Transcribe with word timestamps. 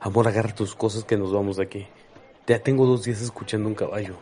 Amor, 0.00 0.28
agarra 0.28 0.54
tus 0.54 0.76
cosas 0.76 1.04
que 1.04 1.16
nos 1.16 1.32
vamos 1.32 1.56
de 1.56 1.64
aquí. 1.64 1.86
Ya 2.46 2.60
tengo 2.60 2.86
dos 2.86 3.04
días 3.04 3.20
escuchando 3.20 3.68
un 3.68 3.74
caballo. 3.74 4.14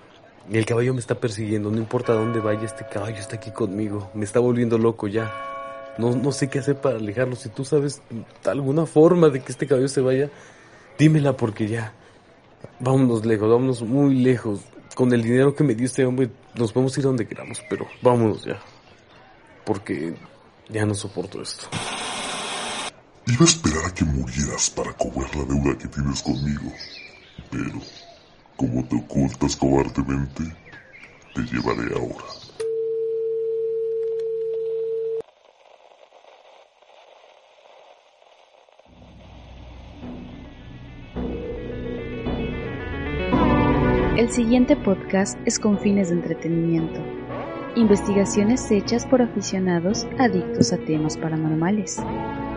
Y 0.50 0.56
el 0.56 0.64
caballo 0.64 0.94
me 0.94 1.00
está 1.00 1.16
persiguiendo, 1.16 1.70
no 1.70 1.78
importa 1.78 2.14
dónde 2.14 2.40
vaya, 2.40 2.64
este 2.64 2.86
caballo 2.86 3.16
está 3.16 3.36
aquí 3.36 3.50
conmigo. 3.50 4.10
Me 4.14 4.24
está 4.24 4.40
volviendo 4.40 4.78
loco 4.78 5.06
ya. 5.06 5.32
No, 5.98 6.14
no 6.14 6.32
sé 6.32 6.48
qué 6.48 6.60
hacer 6.60 6.76
para 6.76 6.96
alejarlo. 6.96 7.36
Si 7.36 7.50
tú 7.50 7.64
sabes 7.64 8.00
alguna 8.44 8.86
forma 8.86 9.28
de 9.28 9.42
que 9.42 9.52
este 9.52 9.66
caballo 9.66 9.88
se 9.88 10.00
vaya, 10.00 10.30
dímela 10.98 11.36
porque 11.36 11.68
ya. 11.68 11.92
Vámonos 12.80 13.26
lejos, 13.26 13.50
vámonos 13.50 13.82
muy 13.82 14.14
lejos. 14.14 14.60
Con 14.94 15.12
el 15.12 15.22
dinero 15.22 15.54
que 15.54 15.62
me 15.62 15.74
dio 15.74 15.84
este 15.84 16.06
hombre, 16.06 16.30
nos 16.54 16.74
ir 16.74 17.04
a 17.04 17.08
donde 17.08 17.26
queramos, 17.26 17.62
pero 17.68 17.86
vámonos 18.00 18.44
ya. 18.44 18.58
Porque 19.64 20.14
ya 20.70 20.86
no 20.86 20.94
soporto 20.94 21.42
esto. 21.42 21.66
Iba 23.28 23.40
a 23.40 23.48
esperar 23.48 23.84
a 23.86 23.92
que 23.92 24.04
murieras 24.04 24.70
para 24.70 24.92
cobrar 24.92 25.34
la 25.34 25.44
deuda 25.44 25.76
que 25.76 25.88
tienes 25.88 26.22
conmigo, 26.22 26.72
pero 27.50 27.80
como 28.54 28.84
te 28.84 28.94
ocultas 28.94 29.56
cobardemente, 29.56 30.44
te 31.34 31.42
llevaré 31.42 31.92
ahora. 31.92 32.24
El 44.16 44.30
siguiente 44.30 44.76
podcast 44.76 45.36
es 45.44 45.58
con 45.58 45.80
fines 45.80 46.10
de 46.10 46.14
entretenimiento. 46.14 47.00
Investigaciones 47.74 48.70
hechas 48.70 49.04
por 49.04 49.20
aficionados 49.20 50.06
adictos 50.16 50.72
a 50.72 50.78
temas 50.78 51.16
paranormales. 51.16 51.98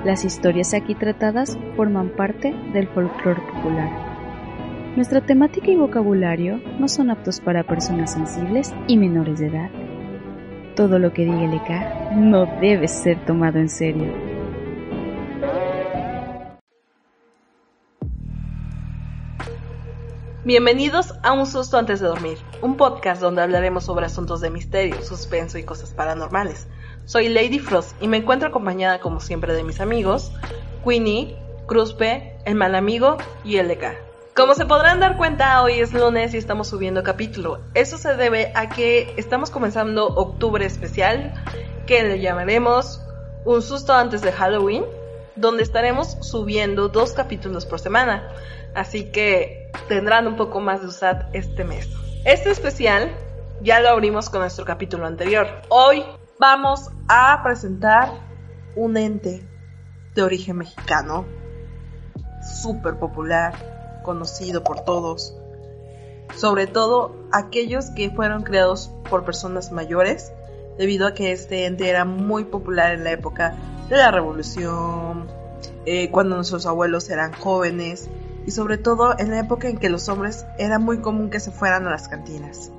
Las 0.05 0.23
historias 0.23 0.73
aquí 0.73 0.95
tratadas 0.95 1.58
forman 1.75 2.09
parte 2.16 2.53
del 2.72 2.88
folclore 2.88 3.42
popular. 3.42 3.89
Nuestra 4.95 5.19
temática 5.19 5.72
y 5.72 5.75
vocabulario 5.75 6.61
no 6.80 6.88
son 6.88 7.11
aptos 7.11 7.41
para 7.41 7.66
personas 7.66 8.14
sensibles 8.14 8.73
y 8.88 8.95
menores 8.95 9.39
de 9.39 9.47
edad. 9.47 9.69
Todo 10.78 11.00
lo 11.00 11.11
que 11.11 11.25
diga 11.25 11.44
LK 11.44 12.16
no 12.16 12.45
debe 12.61 12.88
ser 12.88 13.25
tomado 13.25 13.59
en 13.59 13.67
serio. 13.67 14.14
Bienvenidos 20.45 21.13
a 21.23 21.34
Un 21.34 21.45
Susto 21.45 21.78
Antes 21.78 22.00
de 22.00 22.08
Dormir, 22.08 22.38
un 22.61 22.78
podcast 22.78 23.22
donde 23.22 23.41
hablaremos 23.41 23.84
sobre 23.84 24.06
asuntos 24.06 24.39
de 24.39 24.50
misterio, 24.50 25.02
suspenso 25.02 25.58
y 25.58 25.63
cosas 25.63 25.94
paranormales. 25.94 26.69
Soy 27.09 27.27
Lady 27.27 27.57
Frost 27.57 27.99
y 28.03 28.07
me 28.07 28.17
encuentro 28.17 28.49
acompañada 28.49 28.99
como 28.99 29.19
siempre 29.19 29.55
de 29.55 29.63
mis 29.63 29.81
amigos, 29.81 30.31
Queenie, 30.85 31.35
Cruzpe, 31.66 32.38
el 32.45 32.53
mal 32.53 32.75
amigo 32.75 33.17
y 33.43 33.59
LK. 33.59 34.35
Como 34.35 34.53
se 34.53 34.67
podrán 34.67 34.99
dar 34.99 35.17
cuenta, 35.17 35.63
hoy 35.63 35.79
es 35.79 35.91
lunes 35.91 36.35
y 36.35 36.38
estamos 36.38 36.67
subiendo 36.67 37.01
capítulo. 37.01 37.61
Eso 37.73 37.97
se 37.97 38.16
debe 38.16 38.51
a 38.53 38.69
que 38.69 39.16
estamos 39.17 39.49
comenzando 39.49 40.05
octubre 40.05 40.63
especial, 40.63 41.33
que 41.88 42.03
le 42.03 42.19
llamaremos 42.19 43.01
Un 43.44 43.63
susto 43.63 43.94
antes 43.94 44.21
de 44.21 44.31
Halloween, 44.31 44.85
donde 45.35 45.63
estaremos 45.63 46.16
subiendo 46.21 46.89
dos 46.89 47.13
capítulos 47.13 47.66
por 47.66 47.79
semana. 47.79 48.31
Así 48.75 49.05
que 49.05 49.71
tendrán 49.88 50.27
un 50.27 50.35
poco 50.35 50.59
más 50.59 50.81
de 50.81 50.88
USAT 50.89 51.33
este 51.33 51.63
mes. 51.63 51.89
Este 52.23 52.51
especial 52.51 53.09
ya 53.61 53.79
lo 53.79 53.89
abrimos 53.89 54.29
con 54.29 54.41
nuestro 54.41 54.63
capítulo 54.63 55.07
anterior. 55.07 55.47
Hoy 55.69 56.05
vamos 56.39 56.89
a 57.09 57.43
presentar 57.43 58.13
un 58.77 58.95
ente 58.95 59.45
de 60.15 60.23
origen 60.23 60.57
mexicano, 60.57 61.25
súper 62.61 62.97
popular, 62.97 64.01
conocido 64.03 64.63
por 64.63 64.85
todos, 64.85 65.35
sobre 66.35 66.66
todo 66.66 67.13
aquellos 67.33 67.89
que 67.89 68.09
fueron 68.09 68.44
creados 68.44 68.89
por 69.09 69.25
personas 69.25 69.73
mayores, 69.73 70.31
debido 70.78 71.07
a 71.07 71.13
que 71.13 71.33
este 71.33 71.66
ente 71.66 71.89
era 71.89 72.05
muy 72.05 72.45
popular 72.45 72.94
en 72.94 73.03
la 73.03 73.11
época 73.11 73.55
de 73.89 73.97
la 73.97 74.09
revolución, 74.09 75.28
eh, 75.85 76.09
cuando 76.09 76.38
nuestros 76.38 76.66
abuelos 76.66 77.09
eran 77.09 77.33
jóvenes, 77.33 78.09
y 78.45 78.51
sobre 78.51 78.78
todo 78.78 79.19
en 79.19 79.31
la 79.31 79.39
época 79.39 79.67
en 79.67 79.78
que 79.78 79.89
los 79.89 80.07
hombres 80.07 80.45
era 80.57 80.79
muy 80.79 80.99
común 80.99 81.29
que 81.29 81.41
se 81.41 81.51
fueran 81.51 81.85
a 81.85 81.91
las 81.91 82.07
cantinas. 82.07 82.72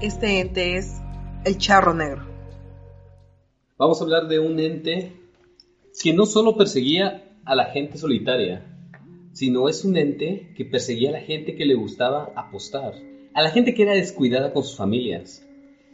Este 0.00 0.40
ente 0.40 0.76
es 0.76 0.96
el 1.44 1.56
charro 1.56 1.94
negro. 1.94 2.27
Vamos 3.78 4.00
a 4.00 4.04
hablar 4.04 4.26
de 4.26 4.40
un 4.40 4.58
ente 4.58 5.12
que 6.02 6.12
no 6.12 6.26
solo 6.26 6.56
perseguía 6.56 7.32
a 7.44 7.54
la 7.54 7.66
gente 7.66 7.96
solitaria, 7.96 8.66
sino 9.32 9.68
es 9.68 9.84
un 9.84 9.96
ente 9.96 10.52
que 10.56 10.64
perseguía 10.64 11.10
a 11.10 11.12
la 11.12 11.20
gente 11.20 11.54
que 11.54 11.64
le 11.64 11.76
gustaba 11.76 12.32
apostar, 12.34 12.94
a 13.34 13.40
la 13.40 13.50
gente 13.50 13.74
que 13.74 13.84
era 13.84 13.94
descuidada 13.94 14.52
con 14.52 14.64
sus 14.64 14.76
familias, 14.76 15.46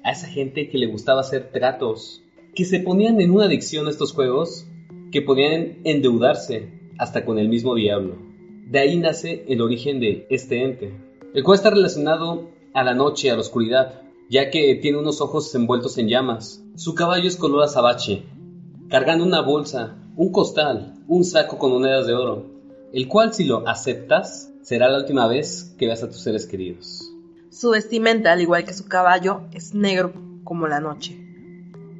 a 0.02 0.12
esa 0.12 0.26
gente 0.28 0.70
que 0.70 0.78
le 0.78 0.86
gustaba 0.86 1.20
hacer 1.20 1.52
tratos, 1.52 2.22
que 2.54 2.64
se 2.64 2.80
ponían 2.80 3.20
en 3.20 3.30
una 3.32 3.44
adicción 3.44 3.86
a 3.86 3.90
estos 3.90 4.14
juegos, 4.14 4.66
que 5.12 5.20
podían 5.20 5.80
endeudarse 5.84 6.70
hasta 6.96 7.26
con 7.26 7.38
el 7.38 7.50
mismo 7.50 7.74
diablo. 7.74 8.16
De 8.66 8.78
ahí 8.78 8.96
nace 8.96 9.44
el 9.46 9.60
origen 9.60 10.00
de 10.00 10.26
este 10.30 10.62
ente, 10.62 10.90
el 11.34 11.44
cual 11.44 11.56
está 11.56 11.68
relacionado 11.68 12.48
a 12.72 12.82
la 12.82 12.94
noche, 12.94 13.30
a 13.30 13.34
la 13.34 13.42
oscuridad, 13.42 14.00
ya 14.28 14.50
que 14.50 14.74
tiene 14.76 14.98
unos 14.98 15.20
ojos 15.20 15.54
envueltos 15.54 15.98
en 15.98 16.08
llamas. 16.08 16.62
Su 16.74 16.94
caballo 16.94 17.28
es 17.28 17.36
color 17.36 17.64
azabache, 17.64 18.24
cargando 18.88 19.24
una 19.24 19.40
bolsa, 19.40 19.96
un 20.16 20.32
costal, 20.32 20.94
un 21.08 21.24
saco 21.24 21.58
con 21.58 21.72
monedas 21.72 22.06
de 22.06 22.14
oro, 22.14 22.46
el 22.92 23.08
cual 23.08 23.34
si 23.34 23.44
lo 23.44 23.66
aceptas 23.68 24.50
será 24.62 24.88
la 24.88 24.98
última 24.98 25.26
vez 25.26 25.74
que 25.78 25.86
veas 25.86 26.02
a 26.02 26.08
tus 26.08 26.22
seres 26.22 26.46
queridos. 26.46 27.10
Su 27.50 27.70
vestimenta, 27.70 28.32
al 28.32 28.40
igual 28.40 28.64
que 28.64 28.72
su 28.72 28.86
caballo, 28.86 29.42
es 29.52 29.74
negro 29.74 30.12
como 30.42 30.66
la 30.66 30.80
noche. 30.80 31.16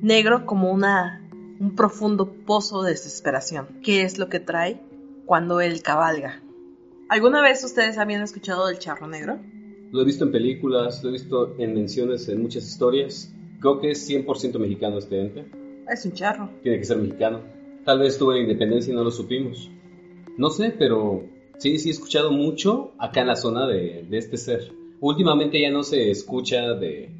Negro 0.00 0.46
como 0.46 0.70
una 0.70 1.20
un 1.60 1.76
profundo 1.76 2.32
pozo 2.44 2.82
de 2.82 2.91
desesperación. 2.91 3.80
¿Qué 3.82 4.02
es 4.02 4.18
lo 4.18 4.28
que 4.28 4.41
trae 4.41 4.80
cuando 5.24 5.60
él 5.60 5.82
cabalga? 5.82 6.42
¿Alguna 7.08 7.41
vez 7.41 7.62
ustedes 7.64 7.98
habían 7.98 8.22
escuchado 8.22 8.66
del 8.66 8.78
charro 8.78 9.06
negro? 9.06 9.38
Lo 9.94 10.03
he 10.03 10.05
visto 10.05 10.25
en 10.25 10.32
películas, 10.32 11.05
lo 11.05 11.10
he 11.10 11.12
visto 11.12 11.55
en 11.56 11.72
menciones 11.72 12.28
en 12.28 12.43
muchas 12.43 12.66
historias. 12.69 13.32
Creo 13.60 13.78
que 13.78 13.93
es 13.93 14.10
100% 14.10 14.59
mexicano 14.59 14.99
este 14.99 15.21
ente. 15.21 15.44
Es 15.88 16.05
un 16.05 16.10
charro. 16.12 16.50
Tiene 16.65 16.78
que 16.78 16.84
ser 16.84 16.97
mexicano. 16.97 17.38
Tal 17.84 18.00
vez 18.00 18.19
tuvo 18.19 18.33
la 18.33 18.41
independencia 18.41 18.93
y 18.93 18.97
no 18.97 19.04
lo 19.04 19.12
supimos. 19.12 19.71
No 20.37 20.50
sé, 20.50 20.75
pero 20.77 21.22
sí, 21.59 21.78
sí 21.78 21.91
he 21.91 21.93
escuchado 21.93 22.33
mucho 22.33 22.91
acá 22.99 23.21
en 23.21 23.28
la 23.28 23.37
zona 23.37 23.69
de, 23.69 24.04
de 24.10 24.19
este 24.19 24.37
ser. 24.37 24.72
Últimamente 25.00 25.60
ya 25.60 25.71
no 25.71 25.84
se 25.84 26.10
escucha 26.10 26.75
de, 26.75 27.10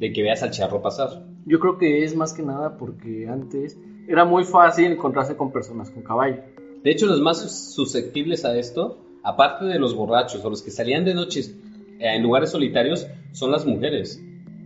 de 0.00 0.12
que 0.12 0.22
veas 0.24 0.42
al 0.42 0.50
charro 0.50 0.82
pasar. 0.82 1.24
Yo 1.46 1.60
creo 1.60 1.78
que 1.78 2.02
es 2.02 2.16
más 2.16 2.32
que 2.32 2.42
nada 2.42 2.76
porque 2.78 3.28
antes 3.28 3.78
era 4.08 4.24
muy 4.24 4.42
fácil 4.42 4.86
encontrarse 4.86 5.36
con 5.36 5.52
personas 5.52 5.88
con 5.88 6.02
caballo. 6.02 6.42
De 6.82 6.90
hecho, 6.90 7.06
los 7.06 7.20
más 7.20 7.40
sus- 7.42 7.74
susceptibles 7.74 8.44
a 8.44 8.58
esto, 8.58 8.98
aparte 9.22 9.66
de 9.66 9.78
los 9.78 9.94
borrachos 9.94 10.44
o 10.44 10.50
los 10.50 10.62
que 10.62 10.72
salían 10.72 11.04
de 11.04 11.14
noches 11.14 11.56
en 11.98 12.22
lugares 12.22 12.50
solitarios, 12.50 13.06
son 13.32 13.50
las 13.50 13.66
mujeres, 13.66 14.20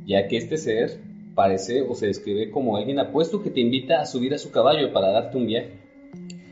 ya 0.07 0.29
que 0.29 0.37
este 0.37 0.57
ser 0.57 1.01
parece 1.35 1.83
o 1.83 1.95
se 1.95 2.07
describe 2.07 2.51
como 2.51 2.77
alguien 2.77 2.99
apuesto 2.99 3.43
que 3.43 3.51
te 3.51 3.61
invita 3.61 4.01
a 4.01 4.07
subir 4.07 4.35
a 4.35 4.39
su 4.39 4.51
caballo 4.51 4.93
para 4.93 5.11
darte 5.11 5.37
un 5.37 5.47
viaje. 5.47 5.79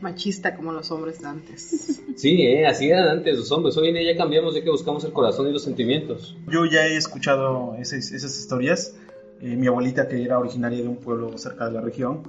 Machista 0.01 0.55
como 0.55 0.71
los 0.71 0.91
hombres 0.91 1.21
de 1.21 1.27
antes. 1.27 2.01
Sí, 2.17 2.41
eh, 2.41 2.65
así 2.65 2.89
eran 2.89 3.09
antes 3.09 3.37
los 3.37 3.51
hombres. 3.51 3.77
Hoy 3.77 3.89
en 3.89 3.93
día 3.93 4.13
ya 4.13 4.17
cambiamos 4.17 4.55
ya 4.55 4.63
que 4.63 4.71
buscamos 4.71 5.03
el 5.03 5.13
corazón 5.13 5.49
y 5.49 5.51
los 5.51 5.63
sentimientos. 5.63 6.35
Yo 6.51 6.65
ya 6.65 6.87
he 6.87 6.97
escuchado 6.97 7.75
esas, 7.75 8.11
esas 8.11 8.39
historias. 8.39 8.95
Eh, 9.39 9.55
mi 9.55 9.67
abuelita, 9.67 10.07
que 10.07 10.23
era 10.23 10.39
originaria 10.39 10.81
de 10.81 10.87
un 10.87 10.95
pueblo 10.95 11.37
cerca 11.37 11.67
de 11.67 11.73
la 11.73 11.81
región, 11.81 12.23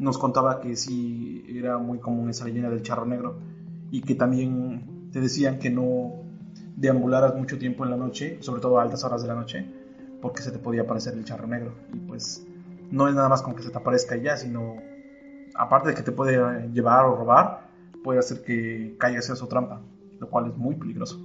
nos 0.00 0.18
contaba 0.18 0.60
que 0.60 0.74
sí 0.74 1.44
era 1.48 1.78
muy 1.78 2.00
común 2.00 2.30
esa 2.30 2.46
leyenda 2.46 2.68
del 2.68 2.82
charro 2.82 3.06
negro 3.06 3.38
y 3.92 4.00
que 4.00 4.16
también 4.16 5.10
te 5.12 5.20
decían 5.20 5.60
que 5.60 5.70
no 5.70 6.21
deambularas 6.76 7.34
mucho 7.34 7.58
tiempo 7.58 7.84
en 7.84 7.90
la 7.90 7.96
noche, 7.96 8.38
sobre 8.40 8.60
todo 8.60 8.78
a 8.78 8.82
altas 8.82 9.04
horas 9.04 9.22
de 9.22 9.28
la 9.28 9.34
noche, 9.34 9.66
porque 10.20 10.42
se 10.42 10.50
te 10.50 10.58
podía 10.58 10.82
aparecer 10.82 11.14
el 11.14 11.24
charro 11.24 11.46
negro. 11.46 11.74
Y 11.92 11.98
pues 11.98 12.46
no 12.90 13.08
es 13.08 13.14
nada 13.14 13.28
más 13.28 13.42
con 13.42 13.54
que 13.54 13.62
se 13.62 13.70
te 13.70 13.78
aparezca 13.78 14.16
y 14.16 14.22
ya, 14.22 14.36
sino 14.36 14.76
aparte 15.54 15.90
de 15.90 15.94
que 15.94 16.02
te 16.02 16.12
puede 16.12 16.68
llevar 16.72 17.06
o 17.06 17.16
robar, 17.16 17.68
puede 18.02 18.18
hacer 18.18 18.42
que 18.42 18.96
caigas 18.98 19.28
en 19.30 19.36
su 19.36 19.46
trampa, 19.46 19.80
lo 20.18 20.28
cual 20.28 20.50
es 20.50 20.56
muy 20.56 20.74
peligroso. 20.74 21.20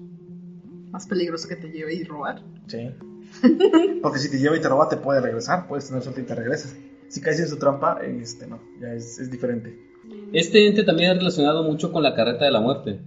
Más 0.91 1.05
peligroso 1.07 1.47
que 1.47 1.55
te 1.55 1.69
lleve 1.69 1.93
y 1.95 2.03
robar. 2.03 2.41
Sí. 2.67 2.91
Porque 4.01 4.19
si 4.19 4.31
te 4.31 4.39
lleva 4.39 4.55
y 4.55 4.61
te 4.61 4.69
roba, 4.69 4.87
te 4.87 4.97
puede 4.97 5.19
regresar. 5.19 5.67
Puedes 5.67 5.87
tener 5.87 6.01
suerte 6.01 6.21
y 6.21 6.23
te 6.23 6.35
regresas. 6.35 6.75
Si 7.09 7.21
caes 7.21 7.39
en 7.39 7.47
su 7.47 7.57
trampa, 7.57 7.99
este 8.01 8.47
no, 8.47 8.59
ya 8.79 8.93
es, 8.93 9.19
es 9.19 9.29
diferente. 9.29 9.77
Este 10.33 10.67
ente 10.67 10.83
también 10.83 11.11
es 11.11 11.17
relacionado 11.17 11.63
mucho 11.63 11.91
con 11.91 12.03
la 12.03 12.13
carreta 12.13 12.45
de 12.45 12.51
la 12.51 12.61
muerte, 12.61 12.99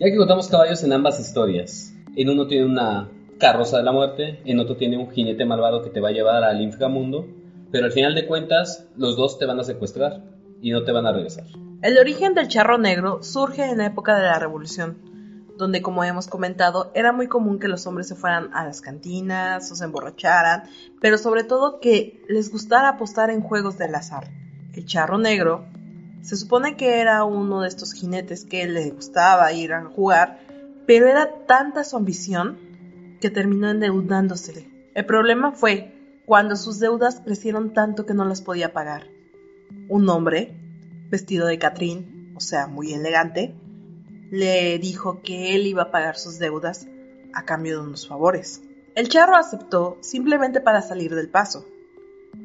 ya 0.00 0.10
que 0.10 0.16
contamos 0.16 0.48
caballos 0.48 0.82
en 0.82 0.94
ambas 0.94 1.20
historias. 1.20 1.92
En 2.16 2.30
uno 2.30 2.46
tiene 2.46 2.64
una 2.64 3.10
carroza 3.38 3.76
de 3.76 3.82
la 3.82 3.92
muerte, 3.92 4.40
en 4.46 4.58
otro 4.58 4.76
tiene 4.76 4.96
un 4.96 5.10
jinete 5.10 5.44
malvado 5.44 5.82
que 5.82 5.90
te 5.90 6.00
va 6.00 6.08
a 6.08 6.12
llevar 6.12 6.42
al 6.42 6.62
inframundo, 6.62 7.28
pero 7.70 7.84
al 7.84 7.92
final 7.92 8.14
de 8.14 8.26
cuentas 8.26 8.86
los 8.96 9.16
dos 9.16 9.38
te 9.38 9.44
van 9.44 9.60
a 9.60 9.64
secuestrar 9.64 10.22
y 10.62 10.70
no 10.70 10.84
te 10.84 10.92
van 10.92 11.06
a 11.06 11.12
regresar. 11.12 11.44
El 11.82 11.98
origen 11.98 12.32
del 12.34 12.48
charro 12.48 12.78
negro 12.78 13.22
surge 13.22 13.64
en 13.64 13.76
la 13.76 13.86
época 13.86 14.16
de 14.16 14.22
la 14.22 14.38
Revolución, 14.38 14.96
donde 15.58 15.82
como 15.82 16.02
hemos 16.02 16.28
comentado 16.28 16.90
era 16.94 17.12
muy 17.12 17.28
común 17.28 17.58
que 17.58 17.68
los 17.68 17.86
hombres 17.86 18.08
se 18.08 18.14
fueran 18.14 18.54
a 18.54 18.64
las 18.64 18.80
cantinas 18.80 19.70
o 19.70 19.74
se 19.74 19.84
emborracharan, 19.84 20.62
pero 21.02 21.18
sobre 21.18 21.44
todo 21.44 21.78
que 21.78 22.22
les 22.26 22.50
gustara 22.50 22.88
apostar 22.88 23.28
en 23.28 23.42
juegos 23.42 23.76
del 23.76 23.94
azar. 23.94 24.28
El 24.72 24.86
charro 24.86 25.18
negro 25.18 25.66
se 26.22 26.36
supone 26.36 26.76
que 26.76 27.00
era 27.00 27.24
uno 27.24 27.62
de 27.62 27.68
estos 27.68 27.92
jinetes 27.92 28.44
que 28.44 28.66
le 28.66 28.90
gustaba 28.90 29.52
ir 29.52 29.72
a 29.72 29.84
jugar, 29.84 30.40
pero 30.86 31.08
era 31.08 31.46
tanta 31.46 31.84
su 31.84 31.96
ambición 31.96 32.58
que 33.20 33.30
terminó 33.30 33.70
endeudándosele. 33.70 34.68
El 34.94 35.06
problema 35.06 35.52
fue 35.52 36.22
cuando 36.26 36.56
sus 36.56 36.78
deudas 36.78 37.20
crecieron 37.24 37.72
tanto 37.72 38.06
que 38.06 38.14
no 38.14 38.24
las 38.24 38.42
podía 38.42 38.72
pagar. 38.72 39.06
Un 39.88 40.08
hombre, 40.08 40.56
vestido 41.08 41.46
de 41.46 41.58
Catrín, 41.58 42.34
o 42.36 42.40
sea, 42.40 42.66
muy 42.66 42.92
elegante, 42.92 43.54
le 44.30 44.78
dijo 44.78 45.22
que 45.22 45.54
él 45.54 45.66
iba 45.66 45.82
a 45.82 45.90
pagar 45.90 46.16
sus 46.16 46.38
deudas 46.38 46.86
a 47.34 47.44
cambio 47.44 47.80
de 47.80 47.86
unos 47.86 48.06
favores. 48.06 48.62
El 48.94 49.08
charro 49.08 49.36
aceptó 49.36 49.98
simplemente 50.00 50.60
para 50.60 50.82
salir 50.82 51.14
del 51.14 51.28
paso, 51.28 51.66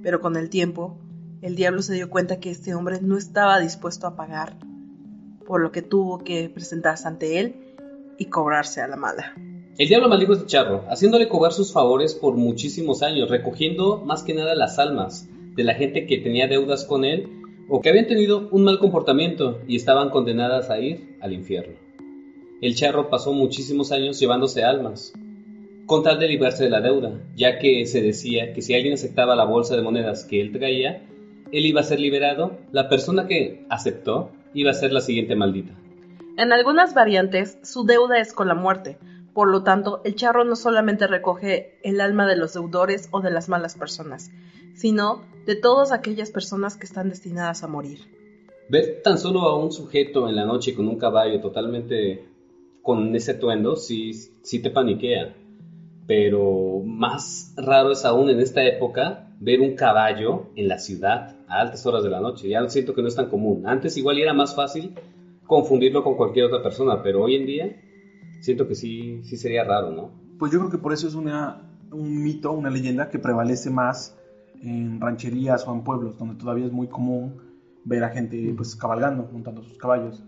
pero 0.03 0.21
con 0.21 0.35
el 0.35 0.49
tiempo 0.49 0.97
el 1.45 1.55
diablo 1.55 1.83
se 1.83 1.93
dio 1.93 2.09
cuenta 2.09 2.39
que 2.39 2.49
este 2.49 2.73
hombre 2.73 3.01
no 3.03 3.19
estaba 3.19 3.59
dispuesto 3.59 4.07
a 4.07 4.15
pagar, 4.15 4.57
por 5.45 5.61
lo 5.61 5.71
que 5.71 5.83
tuvo 5.83 6.23
que 6.23 6.49
presentarse 6.49 7.07
ante 7.07 7.39
él 7.39 7.55
y 8.17 8.25
cobrarse 8.25 8.81
a 8.81 8.87
la 8.87 8.95
mala. 8.95 9.35
El 9.77 9.87
diablo 9.87 10.09
maldijo 10.09 10.31
a 10.31 10.37
este 10.37 10.47
charro, 10.47 10.85
haciéndole 10.89 11.27
cobrar 11.27 11.53
sus 11.53 11.71
favores 11.71 12.15
por 12.15 12.35
muchísimos 12.35 13.03
años, 13.03 13.29
recogiendo 13.29 14.01
más 14.03 14.23
que 14.23 14.33
nada 14.33 14.55
las 14.55 14.79
almas 14.79 15.29
de 15.55 15.63
la 15.63 15.75
gente 15.75 16.07
que 16.07 16.17
tenía 16.17 16.47
deudas 16.47 16.83
con 16.83 17.05
él 17.05 17.29
o 17.69 17.79
que 17.79 17.89
habían 17.89 18.07
tenido 18.07 18.49
un 18.49 18.63
mal 18.63 18.79
comportamiento 18.79 19.59
y 19.67 19.75
estaban 19.75 20.09
condenadas 20.09 20.71
a 20.71 20.79
ir 20.79 21.19
al 21.21 21.31
infierno. 21.31 21.75
El 22.59 22.73
charro 22.73 23.11
pasó 23.11 23.33
muchísimos 23.33 23.91
años 23.91 24.19
llevándose 24.19 24.63
almas, 24.63 25.13
con 25.85 26.01
tal 26.01 26.17
de 26.17 26.27
librarse 26.27 26.63
de 26.63 26.71
la 26.71 26.81
deuda, 26.81 27.21
ya 27.35 27.59
que 27.59 27.85
se 27.85 28.01
decía 28.01 28.51
que 28.53 28.63
si 28.63 28.73
alguien 28.73 28.95
aceptaba 28.95 29.35
la 29.35 29.45
bolsa 29.45 29.75
de 29.75 29.83
monedas 29.83 30.23
que 30.23 30.41
él 30.41 30.51
traía, 30.51 31.05
él 31.57 31.65
iba 31.65 31.81
a 31.81 31.83
ser 31.83 31.99
liberado, 31.99 32.57
la 32.71 32.89
persona 32.89 33.27
que 33.27 33.65
aceptó 33.69 34.31
iba 34.53 34.71
a 34.71 34.73
ser 34.73 34.91
la 34.91 35.01
siguiente 35.01 35.35
maldita. 35.35 35.73
En 36.37 36.51
algunas 36.51 36.93
variantes, 36.93 37.57
su 37.63 37.85
deuda 37.85 38.19
es 38.19 38.33
con 38.33 38.49
la 38.49 38.55
muerte, 38.55 38.97
por 39.35 39.49
lo 39.49 39.63
tanto, 39.63 39.99
el 40.05 40.15
charro 40.15 40.45
no 40.45 40.55
solamente 40.55 41.07
recoge 41.07 41.77
el 41.83 41.99
alma 41.99 42.25
de 42.25 42.37
los 42.37 42.53
deudores 42.53 43.09
o 43.11 43.19
de 43.19 43.31
las 43.31 43.49
malas 43.49 43.75
personas, 43.75 44.31
sino 44.75 45.23
de 45.45 45.57
todas 45.57 45.91
aquellas 45.91 46.31
personas 46.31 46.77
que 46.77 46.85
están 46.85 47.09
destinadas 47.09 47.61
a 47.61 47.67
morir. 47.67 47.99
Ver 48.69 49.01
tan 49.03 49.17
solo 49.17 49.41
a 49.41 49.57
un 49.57 49.73
sujeto 49.73 50.29
en 50.29 50.37
la 50.37 50.45
noche 50.45 50.73
con 50.73 50.87
un 50.87 50.97
caballo 50.97 51.41
totalmente 51.41 52.29
con 52.81 53.13
ese 53.13 53.31
atuendo 53.31 53.75
sí, 53.75 54.13
sí 54.13 54.61
te 54.61 54.69
paniquea. 54.69 55.35
Pero 56.07 56.81
más 56.85 57.53
raro 57.57 57.91
es 57.91 58.05
aún 58.05 58.29
en 58.29 58.39
esta 58.39 58.63
época 58.63 59.33
ver 59.41 59.59
un 59.59 59.75
caballo 59.75 60.45
en 60.55 60.69
la 60.69 60.79
ciudad 60.79 61.34
a 61.47 61.61
altas 61.61 61.85
horas 61.85 62.03
de 62.03 62.09
la 62.09 62.19
noche. 62.19 62.49
Ya 62.49 62.67
siento 62.69 62.93
que 62.93 63.01
no 63.01 63.07
es 63.07 63.15
tan 63.15 63.29
común. 63.29 63.65
Antes 63.65 63.97
igual 63.97 64.17
era 64.17 64.33
más 64.33 64.55
fácil 64.55 64.93
confundirlo 65.45 66.03
con 66.03 66.15
cualquier 66.15 66.45
otra 66.45 66.61
persona, 66.61 67.01
pero 67.01 67.23
hoy 67.23 67.35
en 67.35 67.45
día 67.45 67.75
siento 68.41 68.67
que 68.67 68.75
sí, 68.75 69.23
sí 69.23 69.37
sería 69.37 69.63
raro, 69.63 69.91
¿no? 69.91 70.11
Pues 70.39 70.51
yo 70.51 70.59
creo 70.59 70.71
que 70.71 70.77
por 70.77 70.93
eso 70.93 71.07
es 71.07 71.15
una, 71.15 71.61
un 71.91 72.23
mito, 72.23 72.51
una 72.51 72.69
leyenda 72.69 73.09
que 73.09 73.19
prevalece 73.19 73.69
más 73.69 74.15
en 74.61 74.99
rancherías 74.99 75.67
o 75.67 75.73
en 75.73 75.83
pueblos, 75.83 76.17
donde 76.17 76.35
todavía 76.35 76.65
es 76.65 76.71
muy 76.71 76.87
común 76.87 77.41
ver 77.83 78.03
a 78.03 78.09
gente 78.09 78.53
pues 78.55 78.75
cabalgando, 78.75 79.29
montando 79.31 79.63
sus 79.63 79.77
caballos. 79.77 80.23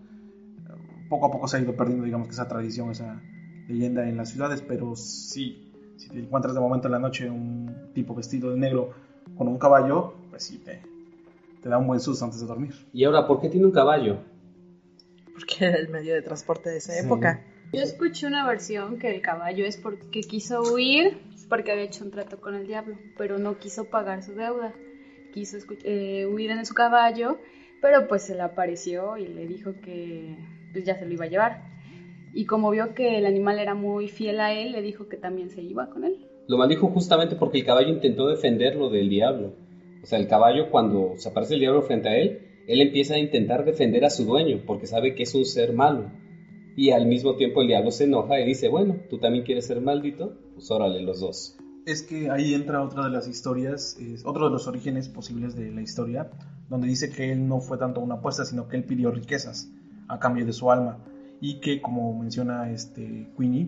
Poco 1.09 1.27
a 1.27 1.31
poco 1.31 1.47
se 1.47 1.57
ha 1.57 1.59
ido 1.59 1.75
perdiendo, 1.75 2.03
digamos, 2.03 2.27
que 2.27 2.33
esa 2.33 2.47
tradición, 2.47 2.91
esa 2.91 3.21
leyenda 3.67 4.07
en 4.07 4.17
las 4.17 4.29
ciudades, 4.29 4.61
pero 4.61 4.95
sí, 4.95 5.73
si 5.97 6.09
te 6.09 6.19
encuentras 6.19 6.53
de 6.53 6.59
momento 6.59 6.87
en 6.87 6.91
la 6.91 6.99
noche 6.99 7.29
un 7.29 7.91
tipo 7.93 8.13
vestido 8.13 8.51
de 8.51 8.57
negro 8.57 8.91
con 9.37 9.47
un 9.47 9.57
caballo, 9.57 10.13
pues 10.29 10.43
sí, 10.43 10.59
te, 10.59 10.81
te 11.62 11.69
da 11.69 11.77
un 11.77 11.88
buen 11.88 12.00
susto 12.00 12.25
antes 12.25 12.39
de 12.42 12.48
dormir. 12.48 12.74
Y 12.94 13.04
ahora, 13.04 13.27
¿por 13.27 13.42
qué 13.42 13.50
tiene 13.50 13.65
un 13.65 13.71
caballo? 13.71 14.18
Porque 15.33 15.65
era 15.65 15.77
el 15.77 15.89
medio 15.89 16.13
de 16.13 16.21
transporte 16.21 16.69
de 16.69 16.77
esa 16.77 16.98
época. 16.98 17.42
Yo 17.74 17.81
escuché 17.81 18.27
una 18.27 18.48
versión 18.48 18.98
que 18.98 19.13
el 19.13 19.21
caballo 19.21 19.65
es 19.65 19.77
porque 19.77 20.21
quiso 20.21 20.62
huir, 20.62 21.18
porque 21.50 21.71
había 21.71 21.83
hecho 21.83 22.06
un 22.06 22.12
trato 22.12 22.39
con 22.39 22.56
el 22.56 22.65
diablo, 22.65 22.95
pero 23.18 23.38
no 23.38 23.57
quiso 23.59 23.86
pagar 23.86 24.24
su 24.24 24.33
deuda. 24.33 24.74
Quiso 25.33 25.57
eh, 25.83 26.25
huir 26.25 26.51
en 26.51 26.65
su 26.65 26.74
caballo, 26.74 27.38
pero 27.81 28.07
pues 28.07 28.24
se 28.24 28.36
le 28.36 28.42
apareció 28.42 29.18
y 29.18 29.27
le 29.27 29.45
dijo 29.45 29.74
que 29.83 30.38
pues 30.71 30.86
ya 30.86 30.98
se 30.98 31.06
lo 31.06 31.13
iba 31.13 31.25
a 31.25 31.30
llevar. 31.30 31.62
Y 32.33 32.45
como 32.45 32.69
vio 32.69 32.94
que 32.94 33.18
el 33.18 33.25
animal 33.25 33.60
era 33.60 33.74
muy 33.74 34.07
fiel 34.07 34.39
a 34.39 34.53
él, 34.53 34.71
le 34.71 34.81
dijo 34.81 35.10
que 35.10 35.18
también 35.18 35.50
se 35.50 35.62
iba 35.62 35.89
con 35.89 36.03
él. 36.03 36.25
Lo 36.48 36.57
maldijo 36.57 36.88
justamente 36.88 37.36
porque 37.36 37.60
el 37.60 37.65
caballo 37.65 37.89
intentó 37.89 38.27
defenderlo 38.27 38.89
del 38.89 39.10
diablo. 39.10 39.53
O 40.07 40.09
sea, 40.09 40.19
el 40.19 40.30
caballo 40.30 40.69
cuando 40.71 41.15
se 41.18 41.27
aparece 41.27 41.56
el 41.56 41.59
diablo 41.59 41.81
frente 41.81 42.07
a 42.07 42.15
él, 42.15 42.39
él 42.65 42.80
empieza 42.80 43.15
a 43.15 43.18
intentar 43.18 43.65
defender 43.65 44.06
a 44.06 44.09
su 44.09 44.24
dueño 44.24 44.62
porque 44.65 44.88
sabe 44.88 45.13
que 45.15 45.24
es 45.24 45.36
un 45.36 45.44
ser 45.44 45.74
malo. 45.74 46.06
Y 46.77 46.92
al 46.92 47.07
mismo 47.07 47.36
tiempo 47.36 47.62
el 47.62 47.68
diablo 47.68 47.92
se 47.92 48.06
enoja 48.06 48.39
y 48.39 48.45
dice, 48.45 48.69
bueno, 48.69 48.95
tú 49.09 49.18
también 49.18 49.44
quieres 49.44 49.68
ser 49.68 49.81
maldito, 49.81 50.38
pues 50.54 50.71
órale 50.71 51.01
los 51.01 51.19
dos. 51.19 51.57
Es 51.86 52.04
que 52.04 52.30
ahí 52.30 52.54
entra 52.54 52.81
otra 52.81 53.04
de 53.04 53.09
las 53.09 53.27
historias, 53.27 53.98
otro 54.24 54.45
de 54.45 54.51
los 54.51 54.65
orígenes 54.65 55.09
posibles 55.09 55.57
de 55.57 55.71
la 55.71 55.81
historia, 55.81 56.31
donde 56.69 56.88
dice 56.88 57.10
que 57.10 57.33
él 57.33 57.45
no 57.45 57.60
fue 57.60 57.77
tanto 57.77 58.00
una 58.00 58.15
apuesta, 58.15 58.45
sino 58.45 58.69
que 58.69 58.77
él 58.77 58.86
pidió 58.86 59.12
riquezas 59.12 59.69
a 60.07 60.19
cambio 60.19 60.45
de 60.45 60.53
su 60.53 60.71
alma. 60.71 61.00
Y 61.42 61.60
que, 61.60 61.81
como 61.81 62.18
menciona 62.18 62.71
este 62.71 63.27
Queenie, 63.38 63.68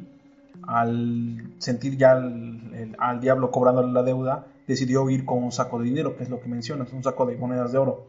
al 0.66 1.52
sentir 1.58 1.98
ya 1.98 2.14
al 2.14 3.20
diablo 3.20 3.52
cobrándole 3.52 3.92
la 3.92 4.04
deuda, 4.04 4.48
decidió 4.70 5.10
ir 5.10 5.26
con 5.26 5.44
un 5.44 5.52
saco 5.52 5.80
de 5.80 5.86
dinero, 5.86 6.16
que 6.16 6.22
es 6.22 6.30
lo 6.30 6.40
que 6.40 6.48
mencionas, 6.48 6.94
un 6.94 7.02
saco 7.04 7.26
de 7.26 7.36
monedas 7.36 7.72
de 7.72 7.80
oro. 7.80 8.06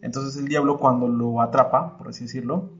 Entonces 0.00 0.40
el 0.40 0.48
diablo 0.48 0.78
cuando 0.78 1.06
lo 1.06 1.42
atrapa, 1.42 1.98
por 1.98 2.08
así 2.08 2.24
decirlo, 2.24 2.70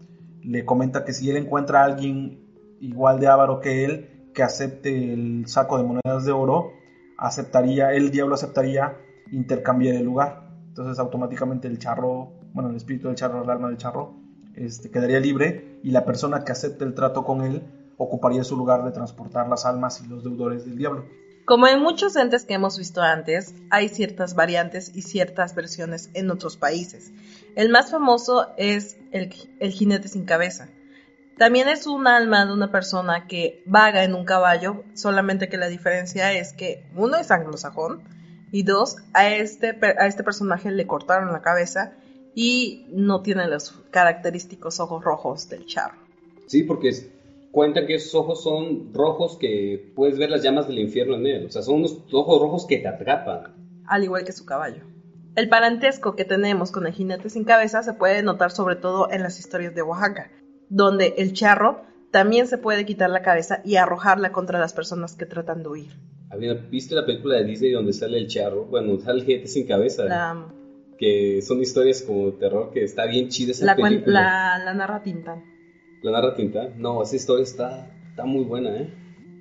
le 0.42 0.64
comenta 0.64 1.04
que 1.04 1.12
si 1.12 1.28
él 1.28 1.36
encuentra 1.36 1.82
a 1.82 1.84
alguien 1.84 2.40
igual 2.80 3.20
de 3.20 3.28
avaro 3.28 3.60
que 3.60 3.84
él, 3.84 4.30
que 4.32 4.42
acepte 4.42 5.12
el 5.12 5.46
saco 5.46 5.76
de 5.76 5.84
monedas 5.84 6.24
de 6.24 6.32
oro, 6.32 6.72
aceptaría, 7.18 7.92
el 7.92 8.10
diablo 8.10 8.34
aceptaría 8.34 8.96
intercambiar 9.30 9.96
el 9.96 10.04
lugar. 10.04 10.48
Entonces 10.68 10.98
automáticamente 10.98 11.68
el 11.68 11.78
charro, 11.78 12.32
bueno, 12.54 12.70
el 12.70 12.76
espíritu 12.76 13.08
del 13.08 13.16
charro, 13.16 13.44
el 13.44 13.50
alma 13.50 13.68
del 13.68 13.76
charro, 13.76 14.14
este, 14.54 14.90
quedaría 14.90 15.20
libre 15.20 15.80
y 15.82 15.90
la 15.90 16.06
persona 16.06 16.44
que 16.44 16.52
acepte 16.52 16.84
el 16.84 16.94
trato 16.94 17.24
con 17.24 17.42
él 17.42 17.62
ocuparía 17.98 18.42
su 18.42 18.56
lugar 18.56 18.84
de 18.84 18.90
transportar 18.90 19.50
las 19.50 19.66
almas 19.66 20.00
y 20.00 20.08
los 20.08 20.24
deudores 20.24 20.64
del 20.64 20.78
diablo. 20.78 21.04
Como 21.44 21.66
en 21.66 21.80
muchos 21.80 22.14
entes 22.14 22.44
que 22.44 22.54
hemos 22.54 22.78
visto 22.78 23.02
antes, 23.02 23.54
hay 23.68 23.88
ciertas 23.88 24.34
variantes 24.34 24.92
y 24.94 25.02
ciertas 25.02 25.56
versiones 25.56 26.08
en 26.14 26.30
otros 26.30 26.56
países. 26.56 27.10
El 27.56 27.68
más 27.68 27.90
famoso 27.90 28.48
es 28.56 28.96
el, 29.10 29.32
jinete 29.72 30.06
sin 30.06 30.24
cabeza. 30.24 30.68
También 31.38 31.68
es 31.68 31.88
un 31.88 32.06
alma 32.06 32.46
de 32.46 32.52
una 32.52 32.70
persona 32.70 33.26
que 33.26 33.64
vaga 33.66 34.04
en 34.04 34.14
un 34.14 34.24
caballo, 34.24 34.84
solamente 34.94 35.48
que 35.48 35.56
la 35.56 35.66
diferencia 35.66 36.32
es 36.32 36.52
que 36.52 36.84
uno 36.94 37.16
es 37.16 37.32
anglosajón 37.32 38.02
y 38.52 38.62
dos, 38.62 38.98
a 39.12 39.28
este, 39.28 39.76
a 39.98 40.06
este 40.06 40.22
personaje 40.22 40.70
le 40.70 40.86
cortaron 40.86 41.32
la 41.32 41.42
cabeza 41.42 41.94
y 42.36 42.86
no 42.90 43.22
tiene 43.22 43.48
los 43.48 43.72
característicos 43.90 44.78
ojos 44.78 45.02
rojos 45.02 45.48
del 45.48 45.66
charro. 45.66 45.98
Sí, 46.46 46.62
porque 46.62 46.90
cuenta 47.52 47.86
que 47.86 47.94
esos 47.94 48.14
ojos 48.16 48.42
son 48.42 48.92
rojos 48.92 49.36
que 49.38 49.92
puedes 49.94 50.18
ver 50.18 50.30
las 50.30 50.42
llamas 50.42 50.66
del 50.66 50.80
infierno 50.80 51.14
en 51.14 51.26
él. 51.26 51.46
O 51.46 51.50
sea, 51.50 51.62
son 51.62 51.76
unos 51.76 52.02
ojos 52.10 52.40
rojos 52.40 52.66
que 52.66 52.78
te 52.78 52.88
atrapan. 52.88 53.54
Al 53.86 54.02
igual 54.02 54.24
que 54.24 54.32
su 54.32 54.44
caballo. 54.44 54.82
El 55.36 55.48
parentesco 55.48 56.16
que 56.16 56.24
tenemos 56.24 56.72
con 56.72 56.86
el 56.86 56.92
jinete 56.92 57.30
sin 57.30 57.44
cabeza 57.44 57.82
se 57.82 57.94
puede 57.94 58.22
notar 58.22 58.50
sobre 58.50 58.76
todo 58.76 59.10
en 59.10 59.22
las 59.22 59.38
historias 59.38 59.74
de 59.74 59.82
Oaxaca, 59.82 60.30
donde 60.68 61.14
el 61.18 61.32
charro 61.32 61.82
también 62.10 62.46
se 62.46 62.58
puede 62.58 62.84
quitar 62.84 63.08
la 63.08 63.22
cabeza 63.22 63.62
y 63.64 63.76
arrojarla 63.76 64.32
contra 64.32 64.58
las 64.58 64.72
personas 64.72 65.14
que 65.14 65.24
tratan 65.24 65.62
de 65.62 65.68
huir. 65.68 65.92
¿Viste 66.70 66.94
la 66.94 67.06
película 67.06 67.36
de 67.36 67.44
Disney 67.44 67.72
donde 67.72 67.92
sale 67.92 68.18
el 68.18 68.26
charro? 68.26 68.64
Bueno, 68.64 68.98
sale 68.98 69.20
el 69.20 69.26
jinete 69.26 69.48
sin 69.48 69.66
cabeza. 69.66 70.04
La, 70.04 70.46
que 70.98 71.42
son 71.42 71.60
historias 71.60 72.02
como 72.02 72.32
terror 72.34 72.70
que 72.72 72.84
está 72.84 73.06
bien 73.06 73.28
chida 73.28 73.52
esa 73.52 73.64
la, 73.66 73.76
película. 73.76 74.20
La, 74.58 74.64
la 74.64 74.74
narra 74.74 75.02
Tintán. 75.02 75.51
¿La 76.02 76.10
narra 76.10 76.34
Tintán? 76.34 76.74
No, 76.78 77.02
esa 77.02 77.16
historia 77.16 77.44
está, 77.44 77.90
está 78.10 78.24
muy 78.24 78.44
buena, 78.44 78.76
¿eh? 78.76 78.88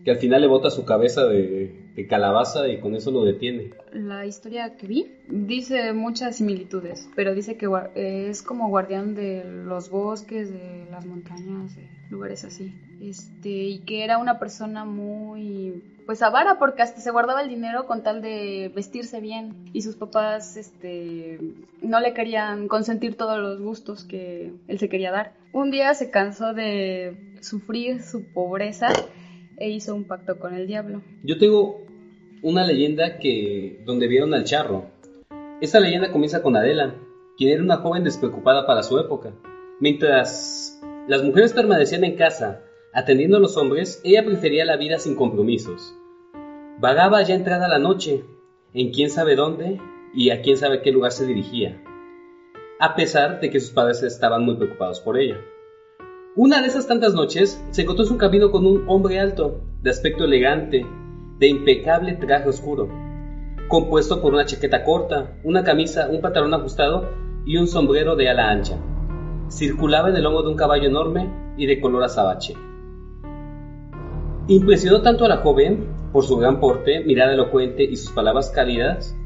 Que 0.05 0.11
al 0.11 0.17
final 0.17 0.41
le 0.41 0.47
bota 0.47 0.69
su 0.69 0.85
cabeza 0.85 1.25
de, 1.25 1.80
de, 1.95 2.07
calabaza 2.07 2.67
y 2.67 2.79
con 2.79 2.95
eso 2.95 3.11
lo 3.11 3.23
detiene. 3.23 3.71
La 3.93 4.25
historia 4.25 4.75
que 4.77 4.87
vi 4.87 5.11
dice 5.27 5.93
muchas 5.93 6.37
similitudes, 6.37 7.09
pero 7.15 7.33
dice 7.33 7.57
que 7.57 7.67
es 7.95 8.41
como 8.41 8.69
guardián 8.69 9.15
de 9.15 9.43
los 9.43 9.89
bosques, 9.89 10.51
de 10.51 10.87
las 10.89 11.05
montañas. 11.05 11.77
lugares 12.09 12.43
así. 12.43 12.73
Este, 13.01 13.49
y 13.49 13.79
que 13.79 14.03
era 14.03 14.17
una 14.17 14.37
persona 14.37 14.85
muy 14.85 15.81
pues 16.05 16.21
avara 16.21 16.59
porque 16.59 16.81
hasta 16.81 16.99
se 16.99 17.11
guardaba 17.11 17.41
el 17.41 17.49
dinero 17.49 17.85
con 17.85 18.03
tal 18.03 18.21
de 18.21 18.71
vestirse 18.75 19.19
bien 19.21 19.69
y 19.71 19.81
sus 19.81 19.95
papás 19.95 20.57
este 20.57 21.39
no 21.81 21.99
le 21.99 22.13
querían 22.13 22.67
consentir 22.67 23.15
todos 23.15 23.39
los 23.39 23.61
gustos 23.61 24.03
que 24.03 24.53
él 24.67 24.79
se 24.79 24.89
quería 24.89 25.11
dar. 25.11 25.33
Un 25.53 25.71
día 25.71 25.93
se 25.93 26.09
cansó 26.09 26.53
de 26.53 27.15
sufrir 27.41 28.01
su 28.03 28.23
pobreza 28.25 28.89
e 29.61 29.69
hizo 29.69 29.93
un 29.93 30.05
pacto 30.05 30.39
con 30.39 30.55
el 30.55 30.65
diablo. 30.65 31.03
Yo 31.23 31.37
tengo 31.37 31.85
una 32.41 32.65
leyenda 32.65 33.19
que 33.19 33.83
donde 33.85 34.07
vieron 34.07 34.33
al 34.33 34.43
charro. 34.43 34.85
Esta 35.61 35.79
leyenda 35.79 36.11
comienza 36.11 36.41
con 36.41 36.55
Adela, 36.55 36.95
quien 37.37 37.51
era 37.51 37.63
una 37.63 37.77
joven 37.77 38.03
despreocupada 38.03 38.65
para 38.65 38.81
su 38.81 38.97
época. 38.97 39.33
Mientras 39.79 40.81
las 41.07 41.23
mujeres 41.23 41.53
permanecían 41.53 42.03
en 42.03 42.15
casa 42.15 42.63
atendiendo 42.91 43.37
a 43.37 43.39
los 43.39 43.55
hombres, 43.55 44.01
ella 44.03 44.25
prefería 44.25 44.65
la 44.65 44.77
vida 44.77 44.97
sin 44.97 45.15
compromisos. 45.15 45.95
Vagaba 46.79 47.21
ya 47.21 47.35
entrada 47.35 47.67
la 47.67 47.77
noche, 47.77 48.23
en 48.73 48.91
quién 48.91 49.11
sabe 49.11 49.35
dónde 49.35 49.79
y 50.15 50.31
a 50.31 50.41
quién 50.41 50.57
sabe 50.57 50.81
qué 50.81 50.91
lugar 50.91 51.11
se 51.11 51.27
dirigía, 51.27 51.79
a 52.79 52.95
pesar 52.95 53.39
de 53.39 53.51
que 53.51 53.59
sus 53.59 53.69
padres 53.69 54.01
estaban 54.01 54.43
muy 54.43 54.55
preocupados 54.55 54.99
por 54.99 55.19
ella. 55.19 55.39
Una 56.37 56.61
de 56.61 56.67
esas 56.69 56.87
tantas 56.87 57.13
noches 57.13 57.61
se 57.71 57.81
encontró 57.81 58.05
en 58.05 58.09
su 58.09 58.17
camino 58.17 58.51
con 58.51 58.65
un 58.65 58.85
hombre 58.87 59.19
alto, 59.19 59.59
de 59.81 59.89
aspecto 59.89 60.23
elegante, 60.23 60.85
de 61.37 61.47
impecable 61.49 62.13
traje 62.13 62.47
oscuro, 62.47 62.87
compuesto 63.67 64.21
por 64.21 64.33
una 64.33 64.45
chaqueta 64.45 64.85
corta, 64.85 65.37
una 65.43 65.65
camisa, 65.65 66.07
un 66.09 66.21
pantalón 66.21 66.53
ajustado 66.53 67.09
y 67.45 67.57
un 67.57 67.67
sombrero 67.67 68.15
de 68.15 68.29
ala 68.29 68.49
ancha. 68.49 68.77
Circulaba 69.49 70.07
en 70.07 70.15
el 70.15 70.23
lomo 70.23 70.41
de 70.41 70.47
un 70.47 70.55
caballo 70.55 70.87
enorme 70.87 71.29
y 71.57 71.65
de 71.65 71.81
color 71.81 72.05
azabache. 72.05 72.55
Impresionó 74.47 75.01
tanto 75.01 75.25
a 75.25 75.27
la 75.27 75.37
joven 75.37 75.85
por 76.13 76.23
su 76.23 76.37
gran 76.37 76.61
porte, 76.61 77.03
mirada 77.03 77.33
elocuente 77.33 77.83
y 77.83 77.97
sus 77.97 78.11
palabras 78.11 78.51
cálidas, 78.51 79.17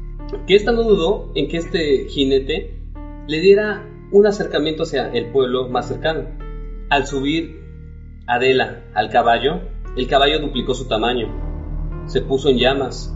que 0.48 0.56
ésta 0.56 0.72
no 0.72 0.82
dudó 0.82 1.30
en 1.36 1.46
que 1.46 1.58
este 1.58 2.06
jinete 2.08 2.80
le 3.28 3.38
diera 3.38 3.88
un 4.10 4.26
acercamiento 4.26 4.82
hacia 4.82 5.08
el 5.12 5.30
pueblo 5.30 5.68
más 5.68 5.86
cercano. 5.86 6.45
Al 6.88 7.04
subir 7.04 7.64
Adela 8.28 8.84
al 8.94 9.10
caballo, 9.10 9.60
el 9.96 10.06
caballo 10.06 10.38
duplicó 10.38 10.72
su 10.72 10.86
tamaño, 10.86 11.26
se 12.06 12.20
puso 12.20 12.48
en 12.48 12.58
llamas 12.58 13.12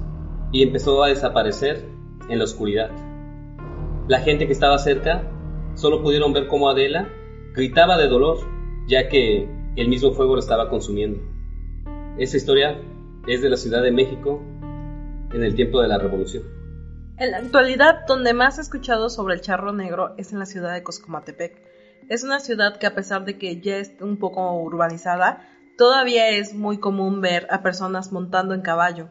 y 0.50 0.64
empezó 0.64 1.04
a 1.04 1.08
desaparecer 1.08 1.84
en 2.28 2.38
la 2.38 2.44
oscuridad. 2.44 2.90
La 4.08 4.18
gente 4.20 4.46
que 4.48 4.52
estaba 4.52 4.76
cerca 4.78 5.22
solo 5.74 6.02
pudieron 6.02 6.32
ver 6.32 6.48
cómo 6.48 6.68
Adela 6.68 7.08
gritaba 7.54 7.96
de 7.96 8.08
dolor, 8.08 8.38
ya 8.88 9.08
que 9.08 9.48
el 9.76 9.88
mismo 9.88 10.12
fuego 10.14 10.34
lo 10.34 10.40
estaba 10.40 10.68
consumiendo. 10.68 11.20
Esta 12.18 12.38
historia 12.38 12.76
es 13.28 13.40
de 13.40 13.50
la 13.50 13.56
Ciudad 13.56 13.82
de 13.82 13.92
México 13.92 14.42
en 15.32 15.44
el 15.44 15.54
tiempo 15.54 15.80
de 15.80 15.86
la 15.86 15.98
Revolución. 15.98 16.42
En 17.18 17.30
la 17.30 17.38
actualidad, 17.38 18.04
donde 18.08 18.32
más 18.32 18.58
he 18.58 18.62
escuchado 18.62 19.10
sobre 19.10 19.34
el 19.34 19.42
charro 19.42 19.72
negro 19.72 20.14
es 20.18 20.32
en 20.32 20.40
la 20.40 20.46
ciudad 20.46 20.74
de 20.74 20.82
Coscomatepec. 20.82 21.69
Es 22.10 22.24
una 22.24 22.40
ciudad 22.40 22.76
que 22.76 22.88
a 22.88 22.94
pesar 22.96 23.24
de 23.24 23.38
que 23.38 23.60
ya 23.60 23.76
es 23.76 23.92
un 24.00 24.18
poco 24.18 24.52
urbanizada, 24.60 25.48
todavía 25.78 26.28
es 26.28 26.54
muy 26.54 26.78
común 26.78 27.20
ver 27.20 27.46
a 27.50 27.62
personas 27.62 28.10
montando 28.10 28.52
en 28.52 28.62
caballo, 28.62 29.08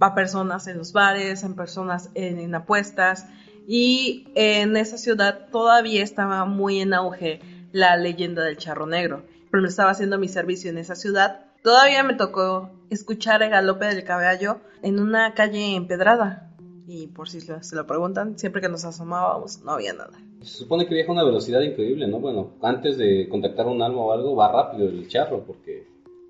a 0.00 0.14
personas 0.16 0.66
en 0.66 0.76
los 0.76 0.92
bares, 0.92 1.44
en 1.44 1.54
personas 1.54 2.10
en, 2.14 2.52
apuestas, 2.52 3.28
y 3.68 4.26
en 4.34 4.76
esa 4.76 4.98
ciudad 4.98 5.46
todavía 5.52 6.02
estaba 6.02 6.44
muy 6.44 6.80
en 6.80 6.92
auge 6.92 7.40
la 7.70 7.96
leyenda 7.96 8.42
del 8.42 8.56
charro 8.56 8.84
negro. 8.84 9.22
Pero 9.52 9.64
estaba 9.68 9.92
haciendo 9.92 10.18
mi 10.18 10.26
servicio 10.26 10.70
en 10.70 10.78
esa 10.78 10.96
ciudad 10.96 11.50
Todavía 11.62 12.02
me 12.02 12.14
tocó 12.14 12.70
escuchar 12.88 13.42
el 13.42 13.50
galope 13.50 13.84
del 13.84 14.02
caballo 14.02 14.60
en 14.82 14.98
una 14.98 15.34
calle 15.34 15.74
empedrada. 15.74 16.49
Y 16.92 17.06
por 17.06 17.28
si 17.28 17.40
se 17.40 17.76
lo 17.76 17.86
preguntan, 17.86 18.36
siempre 18.36 18.60
que 18.60 18.68
nos 18.68 18.84
asomábamos 18.84 19.62
no 19.62 19.70
había 19.70 19.92
nada. 19.92 20.10
Se 20.40 20.58
supone 20.58 20.88
que 20.88 20.94
viaja 20.94 21.10
a 21.10 21.12
una 21.12 21.22
velocidad 21.22 21.60
increíble, 21.60 22.08
¿no? 22.08 22.18
Bueno, 22.18 22.54
antes 22.62 22.98
de 22.98 23.28
contactar 23.28 23.68
un 23.68 23.80
alma 23.80 24.00
o 24.00 24.10
algo, 24.10 24.34
va 24.34 24.50
rápido 24.50 24.88
el 24.88 25.06
charro 25.06 25.44
porque 25.46 25.86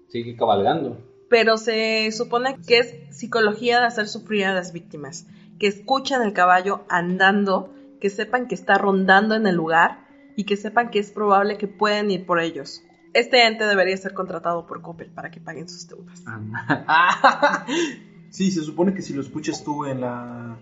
sigue 0.08 0.36
cabalgando. 0.36 0.98
Pero 1.30 1.56
se 1.56 2.12
supone 2.12 2.58
que 2.68 2.76
es 2.76 2.94
psicología 3.08 3.80
de 3.80 3.86
hacer 3.86 4.06
sufrir 4.06 4.44
a 4.44 4.52
las 4.52 4.74
víctimas. 4.74 5.26
Que 5.58 5.66
escuchan 5.66 6.20
el 6.20 6.34
caballo 6.34 6.82
andando, 6.90 7.72
que 7.98 8.10
sepan 8.10 8.46
que 8.46 8.54
está 8.54 8.76
rondando 8.76 9.36
en 9.36 9.46
el 9.46 9.56
lugar 9.56 10.08
y 10.36 10.44
que 10.44 10.58
sepan 10.58 10.90
que 10.90 10.98
es 10.98 11.10
probable 11.10 11.56
que 11.56 11.68
pueden 11.68 12.10
ir 12.10 12.26
por 12.26 12.38
ellos. 12.38 12.82
Este 13.14 13.46
ente 13.46 13.64
debería 13.64 13.96
ser 13.96 14.12
contratado 14.12 14.66
por 14.66 14.82
Coppel 14.82 15.08
para 15.08 15.30
que 15.30 15.40
paguen 15.40 15.70
sus 15.70 15.88
deudas. 15.88 16.22
sí, 18.30 18.50
se 18.50 18.62
supone 18.62 18.94
que 18.94 19.02
si 19.02 19.12
lo 19.12 19.20
escuchas 19.20 19.62
tú 19.62 19.84
en 19.84 20.00
la 20.00 20.56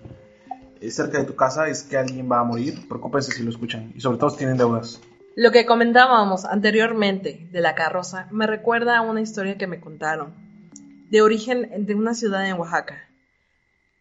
eh, 0.80 0.90
cerca 0.90 1.18
de 1.18 1.24
tu 1.24 1.36
casa 1.36 1.68
es 1.68 1.82
que 1.82 1.96
alguien 1.96 2.30
va 2.30 2.40
a 2.40 2.44
morir. 2.44 2.86
Preocúpense 2.88 3.32
si 3.32 3.42
lo 3.42 3.50
escuchan 3.50 3.92
y 3.94 4.00
sobre 4.00 4.18
todo 4.18 4.30
si 4.30 4.38
tienen 4.38 4.56
deudas. 4.56 5.00
Lo 5.36 5.52
que 5.52 5.66
comentábamos 5.66 6.44
anteriormente 6.44 7.48
de 7.52 7.60
la 7.60 7.74
carroza 7.74 8.26
me 8.30 8.46
recuerda 8.46 8.98
a 8.98 9.02
una 9.02 9.20
historia 9.20 9.56
que 9.56 9.68
me 9.68 9.80
contaron 9.80 10.34
de 11.10 11.22
origen 11.22 11.86
de 11.86 11.94
una 11.94 12.14
ciudad 12.14 12.46
en 12.48 12.58
Oaxaca. 12.58 13.08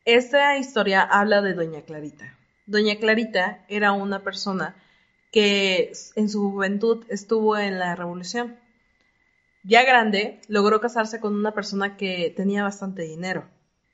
Esta 0.03 0.57
historia 0.57 1.01
habla 1.01 1.41
de 1.41 1.53
Doña 1.53 1.81
Clarita. 1.81 2.33
Doña 2.65 2.95
Clarita 2.97 3.65
era 3.67 3.91
una 3.91 4.23
persona 4.23 4.75
que 5.31 5.91
en 6.15 6.29
su 6.29 6.51
juventud 6.51 7.05
estuvo 7.09 7.57
en 7.57 7.79
la 7.79 7.95
revolución. 7.95 8.57
Ya 9.63 9.83
grande, 9.83 10.39
logró 10.47 10.79
casarse 10.79 11.19
con 11.19 11.35
una 11.35 11.51
persona 11.51 11.97
que 11.97 12.33
tenía 12.35 12.63
bastante 12.63 13.03
dinero. 13.03 13.45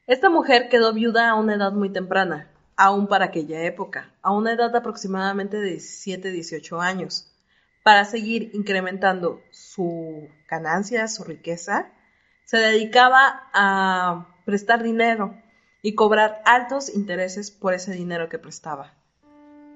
Esta 0.06 0.30
mujer 0.30 0.70
quedó 0.70 0.94
viuda 0.94 1.30
a 1.30 1.36
una 1.36 1.56
edad 1.56 1.72
muy 1.72 1.90
temprana, 1.92 2.52
aún 2.76 3.08
para 3.08 3.26
aquella 3.26 3.64
época, 3.64 4.14
a 4.22 4.32
una 4.32 4.54
edad 4.54 4.76
aproximadamente 4.76 5.58
de 5.58 5.76
17-18 5.76 6.82
años. 6.82 7.32
Para 7.84 8.06
seguir 8.06 8.52
incrementando 8.54 9.42
su 9.52 10.30
ganancia, 10.50 11.08
su 11.08 11.24
riqueza, 11.24 11.92
se 12.46 12.58
dedicaba 12.58 13.50
a 13.54 14.28
prestar 14.46 14.84
dinero 14.84 15.36
y 15.82 15.96
cobrar 15.96 16.42
altos 16.46 16.94
intereses 16.94 17.52
por 17.52 17.74
ese 17.74 17.94
dinero 17.94 18.30
que 18.30 18.40
prestaba 18.40 18.94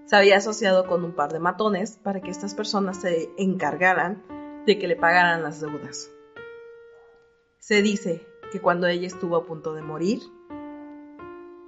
se 0.08 0.16
había 0.16 0.38
asociado 0.38 0.88
con 0.88 1.04
un 1.04 1.12
par 1.12 1.34
de 1.34 1.40
matones 1.40 2.00
para 2.02 2.22
que 2.22 2.32
estas 2.32 2.56
personas 2.56 3.02
se 3.02 3.30
encargaran 3.38 4.24
de 4.66 4.80
que 4.80 4.88
le 4.88 4.96
pagaran 4.96 5.44
las 5.44 5.60
deudas. 5.60 6.10
Se 7.60 7.82
dice 7.82 8.26
que 8.52 8.60
cuando 8.60 8.88
ella 8.88 9.08
estuvo 9.08 9.36
a 9.36 9.46
punto 9.46 9.74
de 9.74 9.82
morir, 9.82 10.22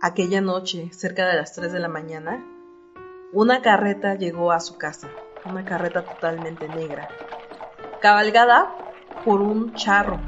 aquella 0.02 0.42
noche, 0.42 0.90
cerca 0.92 1.28
de 1.28 1.36
las 1.36 1.54
3 1.54 1.72
de 1.72 1.80
la 1.80 1.90
mañana, 1.90 2.46
una 3.32 3.62
carreta 3.62 4.16
llegó 4.16 4.52
a 4.52 4.60
su 4.60 4.78
casa, 4.78 5.10
una 5.46 5.66
carreta 5.66 6.04
totalmente 6.04 6.68
negra, 6.68 7.08
cabalgada 8.02 8.76
por 9.26 9.42
un 9.42 9.74
charro 9.74 10.20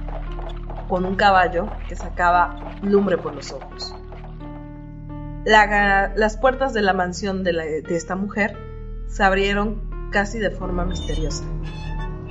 con 0.90 1.06
un 1.06 1.16
caballo 1.16 1.70
que 1.88 1.96
sacaba 1.96 2.78
lumbre 2.82 3.18
por 3.18 3.34
los 3.34 3.52
ojos 3.52 3.96
las 5.46 6.38
puertas 6.38 6.74
de 6.74 6.82
la 6.82 6.94
mansión 6.94 7.44
de, 7.44 7.84
esta 7.90 8.16
mujer 8.16 8.56
se 9.08 9.24
abrieron 9.24 10.10
casi 10.12 10.40
de 10.40 10.52
forma 10.52 10.86
misteriosa. 10.86 11.44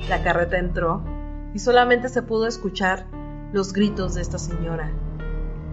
La 0.09 0.23
carreta 0.23 0.59
entró 0.59 1.05
y 1.55 1.59
solamente 1.59 2.09
se 2.09 2.23
pudo 2.23 2.47
escuchar 2.47 3.07
los 3.52 3.73
gritos 3.73 4.14
de 4.14 4.23
esta 4.23 4.38
señora, 4.38 4.92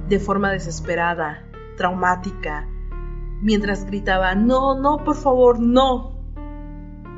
de 0.09 0.19
forma 0.19 0.51
desesperada, 0.51 1.43
traumática, 1.75 2.67
mientras 3.41 3.85
gritaba, 3.85 4.35
no, 4.35 4.79
no, 4.79 5.03
por 5.03 5.15
favor, 5.15 5.59
no. 5.59 6.17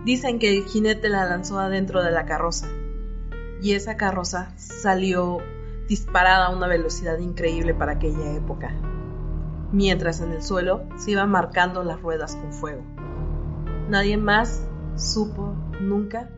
Dicen 0.05 0.39
que 0.39 0.57
el 0.57 0.65
jinete 0.65 1.09
la 1.09 1.25
lanzó 1.25 1.59
adentro 1.59 2.03
de 2.03 2.11
la 2.11 2.25
carroza 2.25 2.67
y 3.61 3.73
esa 3.73 3.97
carroza 3.97 4.53
salió 4.57 5.39
disparada 5.87 6.47
a 6.47 6.55
una 6.55 6.67
velocidad 6.67 7.17
increíble 7.19 7.73
para 7.73 7.93
aquella 7.93 8.33
época 8.33 8.73
mientras 9.71 10.21
en 10.21 10.31
el 10.31 10.41
suelo 10.41 10.83
se 10.97 11.11
iban 11.11 11.29
marcando 11.29 11.83
las 11.83 12.01
ruedas 12.01 12.35
con 12.35 12.53
fuego. 12.53 12.83
Nadie 13.89 14.17
más 14.17 14.67
supo 14.95 15.55
nunca 15.81 16.29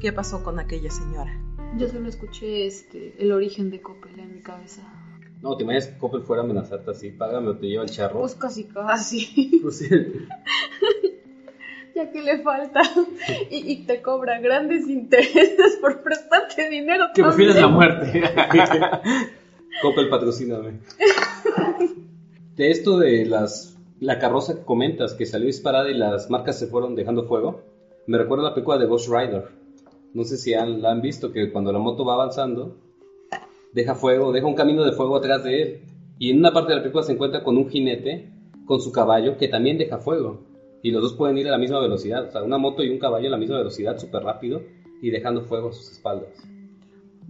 qué 0.00 0.12
pasó 0.12 0.42
con 0.42 0.58
aquella 0.58 0.90
señora. 0.90 1.47
Yo 1.76 1.88
solo 1.88 2.08
escuché 2.08 2.66
este, 2.66 3.14
el 3.18 3.32
origen 3.32 3.70
de 3.70 3.80
Coppel 3.80 4.18
en 4.18 4.34
mi 4.34 4.40
cabeza. 4.40 4.82
No, 5.42 5.56
te 5.56 5.62
imaginas 5.62 5.88
que 5.88 5.98
Coppel 5.98 6.22
fuera 6.22 6.42
a 6.42 6.44
amenazarte 6.44 6.90
así, 6.90 7.10
págame 7.10 7.48
o 7.48 7.56
te 7.56 7.66
lleva 7.66 7.84
el 7.84 7.90
charro. 7.90 8.20
Pues 8.20 8.34
casi 8.34 8.64
casi. 8.64 9.58
Pues 9.62 9.78
sí. 9.78 9.88
ya 11.94 12.10
que 12.10 12.22
le 12.22 12.42
falta. 12.42 12.80
Y, 13.50 13.72
y, 13.72 13.86
te 13.86 14.00
cobra 14.00 14.40
grandes 14.40 14.88
intereses 14.88 15.76
por 15.80 16.02
prestarte 16.02 16.70
dinero. 16.70 17.06
Que 17.14 17.22
prefieres 17.22 17.56
la 17.56 17.68
muerte. 17.68 18.22
Coppel, 19.82 20.08
patrocíname 20.08 20.80
de 22.58 22.72
esto 22.72 22.98
de 22.98 23.24
las 23.24 23.78
la 24.00 24.18
carroza 24.18 24.56
que 24.56 24.64
comentas 24.64 25.14
que 25.14 25.26
salió 25.26 25.46
disparada 25.46 25.90
y 25.90 25.94
las 25.94 26.28
marcas 26.28 26.58
se 26.58 26.66
fueron 26.66 26.94
dejando 26.94 27.26
fuego, 27.26 27.62
me 28.06 28.18
recuerda 28.18 28.44
la 28.44 28.54
película 28.54 28.78
de 28.78 28.86
Ghost 28.86 29.08
Rider, 29.08 29.48
No 30.14 30.24
sé 30.24 30.36
si 30.36 30.54
han, 30.54 30.82
la 30.82 30.90
han 30.90 31.02
visto, 31.02 31.32
que 31.32 31.52
cuando 31.52 31.72
la 31.72 31.78
moto 31.78 32.04
va 32.04 32.14
avanzando, 32.14 32.76
deja 33.72 33.94
fuego, 33.94 34.32
deja 34.32 34.46
un 34.46 34.54
camino 34.54 34.84
de 34.84 34.92
fuego 34.92 35.16
atrás 35.16 35.44
de 35.44 35.62
él. 35.62 35.80
Y 36.18 36.30
en 36.30 36.38
una 36.38 36.52
parte 36.52 36.70
de 36.70 36.76
la 36.76 36.82
película 36.82 37.04
se 37.04 37.12
encuentra 37.12 37.44
con 37.44 37.56
un 37.56 37.68
jinete, 37.68 38.32
con 38.66 38.80
su 38.80 38.90
caballo, 38.90 39.36
que 39.36 39.48
también 39.48 39.78
deja 39.78 39.98
fuego. 39.98 40.40
Y 40.82 40.90
los 40.90 41.02
dos 41.02 41.14
pueden 41.14 41.38
ir 41.38 41.48
a 41.48 41.52
la 41.52 41.58
misma 41.58 41.80
velocidad. 41.80 42.28
O 42.28 42.30
sea, 42.32 42.42
una 42.42 42.58
moto 42.58 42.82
y 42.82 42.90
un 42.90 42.98
caballo 42.98 43.28
a 43.28 43.30
la 43.30 43.36
misma 43.36 43.58
velocidad, 43.58 43.98
súper 43.98 44.22
rápido, 44.22 44.62
y 45.02 45.10
dejando 45.10 45.42
fuego 45.42 45.68
a 45.68 45.72
sus 45.72 45.90
espaldas. 45.92 46.30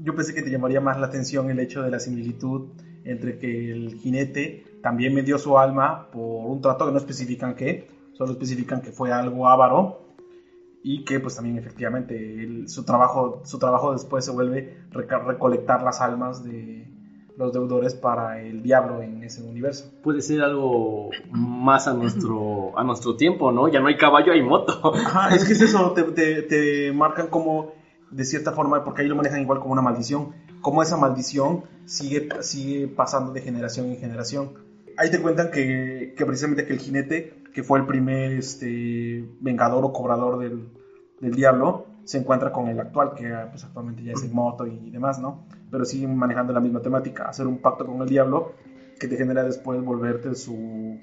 Yo 0.00 0.14
pensé 0.14 0.34
que 0.34 0.42
te 0.42 0.50
llamaría 0.50 0.80
más 0.80 0.98
la 0.98 1.06
atención 1.06 1.50
el 1.50 1.58
hecho 1.58 1.82
de 1.82 1.90
la 1.90 1.98
similitud 1.98 2.68
entre 3.04 3.38
que 3.38 3.72
el 3.72 3.94
jinete 3.98 4.64
también 4.82 5.14
me 5.14 5.22
dio 5.22 5.38
su 5.38 5.58
alma 5.58 6.08
por 6.12 6.46
un 6.46 6.60
trato 6.60 6.86
que 6.86 6.92
no 6.92 6.98
especifican 6.98 7.54
qué, 7.56 7.88
solo 8.12 8.32
especifican 8.32 8.80
que 8.80 8.92
fue 8.92 9.12
algo 9.12 9.48
avaro 9.48 10.07
y 10.82 11.04
que 11.04 11.20
pues 11.20 11.36
también 11.36 11.56
efectivamente 11.58 12.14
él- 12.42 12.68
su 12.68 12.84
trabajo 12.84 13.40
su 13.44 13.58
trabajo 13.58 13.92
después 13.92 14.24
se 14.24 14.30
vuelve 14.30 14.76
recolectar 14.92 15.82
las 15.82 16.00
almas 16.00 16.44
de 16.44 16.86
los 17.36 17.52
deudores 17.52 17.94
para 17.94 18.40
el 18.40 18.62
diablo 18.62 19.00
en 19.00 19.22
ese 19.22 19.42
universo. 19.42 19.84
Puede 20.02 20.22
ser 20.22 20.42
algo 20.42 21.10
más 21.30 21.86
a 21.86 21.94
nuestro, 21.94 22.76
a 22.76 22.82
nuestro 22.82 23.14
tiempo, 23.14 23.52
¿no? 23.52 23.68
Ya 23.68 23.78
no 23.80 23.86
hay 23.86 23.96
caballo, 23.96 24.32
hay 24.32 24.42
moto. 24.42 24.92
Ajá, 24.92 25.34
es 25.34 25.44
que 25.44 25.52
es 25.52 25.60
eso, 25.60 25.92
te, 25.92 26.02
te- 26.02 26.42
te 26.42 26.92
marcan 26.92 27.28
como, 27.28 27.70
de 28.10 28.24
cierta 28.24 28.50
forma, 28.52 28.82
porque 28.82 29.02
ahí 29.02 29.08
lo 29.08 29.14
manejan 29.14 29.40
igual 29.40 29.60
como 29.60 29.72
una 29.72 29.82
maldición, 29.82 30.30
como 30.60 30.82
esa 30.82 30.96
maldición 30.96 31.62
sigue, 31.84 32.28
sigue 32.40 32.88
pasando 32.88 33.30
de 33.32 33.40
generación 33.40 33.86
en 33.86 33.98
generación. 33.98 34.50
Ahí 34.96 35.08
te 35.10 35.20
cuentan 35.20 35.52
que, 35.52 36.14
que 36.16 36.26
precisamente 36.26 36.66
que 36.66 36.72
el 36.72 36.80
jinete, 36.80 37.32
que 37.58 37.64
fue 37.64 37.80
el 37.80 37.86
primer 37.86 38.34
este, 38.34 39.28
vengador 39.40 39.84
o 39.84 39.92
cobrador 39.92 40.38
del, 40.38 40.68
del 41.20 41.34
diablo, 41.34 41.86
se 42.04 42.18
encuentra 42.18 42.52
con 42.52 42.68
el 42.68 42.78
actual, 42.78 43.14
que 43.16 43.34
pues, 43.50 43.64
actualmente 43.64 44.04
ya 44.04 44.12
es 44.12 44.22
en 44.22 44.32
moto 44.32 44.64
y 44.64 44.92
demás, 44.92 45.18
¿no? 45.18 45.44
Pero 45.68 45.84
siguen 45.84 46.16
manejando 46.16 46.52
la 46.52 46.60
misma 46.60 46.80
temática, 46.82 47.24
hacer 47.24 47.48
un 47.48 47.58
pacto 47.58 47.84
con 47.84 48.00
el 48.00 48.08
diablo 48.08 48.52
que 49.00 49.08
te 49.08 49.16
genera 49.16 49.42
después 49.42 49.82
volverte 49.82 50.36
su 50.36 51.00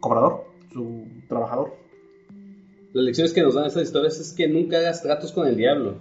cobrador, 0.00 0.46
su 0.72 1.06
trabajador. 1.28 1.72
Las 2.92 3.04
lecciones 3.04 3.32
que 3.32 3.42
nos 3.42 3.54
dan 3.54 3.66
estas 3.66 3.84
historias 3.84 4.18
es 4.18 4.32
que 4.32 4.48
nunca 4.48 4.78
hagas 4.78 5.04
tratos 5.04 5.30
con 5.30 5.46
el 5.46 5.56
diablo. 5.56 5.98